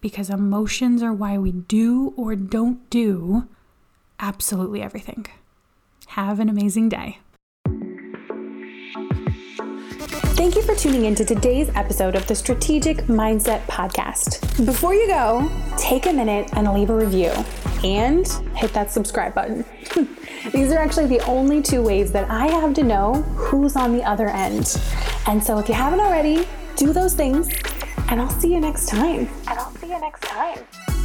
because 0.00 0.30
emotions 0.30 1.02
are 1.02 1.12
why 1.12 1.38
we 1.38 1.52
do 1.52 2.14
or 2.16 2.34
don't 2.36 2.88
do 2.90 3.48
absolutely 4.18 4.82
everything. 4.82 5.26
Have 6.08 6.40
an 6.40 6.48
amazing 6.48 6.88
day. 6.88 7.18
Thank 10.34 10.56
you 10.56 10.62
for 10.62 10.74
tuning 10.74 11.04
in 11.04 11.14
to 11.16 11.24
today's 11.24 11.68
episode 11.74 12.16
of 12.16 12.26
the 12.26 12.34
Strategic 12.34 12.96
Mindset 13.08 13.60
Podcast. 13.66 14.64
Before 14.64 14.94
you 14.94 15.06
go, 15.06 15.50
take 15.76 16.06
a 16.06 16.12
minute 16.12 16.48
and 16.54 16.72
leave 16.72 16.88
a 16.88 16.96
review 16.96 17.30
and 17.84 18.26
hit 18.54 18.72
that 18.72 18.90
subscribe 18.90 19.34
button. 19.34 19.64
These 20.52 20.72
are 20.72 20.78
actually 20.78 21.06
the 21.06 21.24
only 21.26 21.62
two 21.62 21.82
ways 21.82 22.12
that 22.12 22.30
I 22.30 22.46
have 22.46 22.74
to 22.74 22.82
know 22.82 23.14
who's 23.36 23.76
on 23.76 23.92
the 23.92 24.02
other 24.02 24.28
end. 24.28 24.80
And 25.26 25.42
so 25.42 25.58
if 25.58 25.68
you 25.68 25.74
haven't 25.74 26.00
already, 26.00 26.46
do 26.76 26.92
those 26.92 27.14
things, 27.14 27.48
and 28.08 28.20
I'll 28.20 28.30
see 28.30 28.52
you 28.52 28.60
next 28.60 28.88
time. 28.88 29.28
And 29.48 29.58
I'll 29.58 29.74
see 29.76 29.88
you 29.88 30.00
next 30.00 30.22
time. 30.22 30.99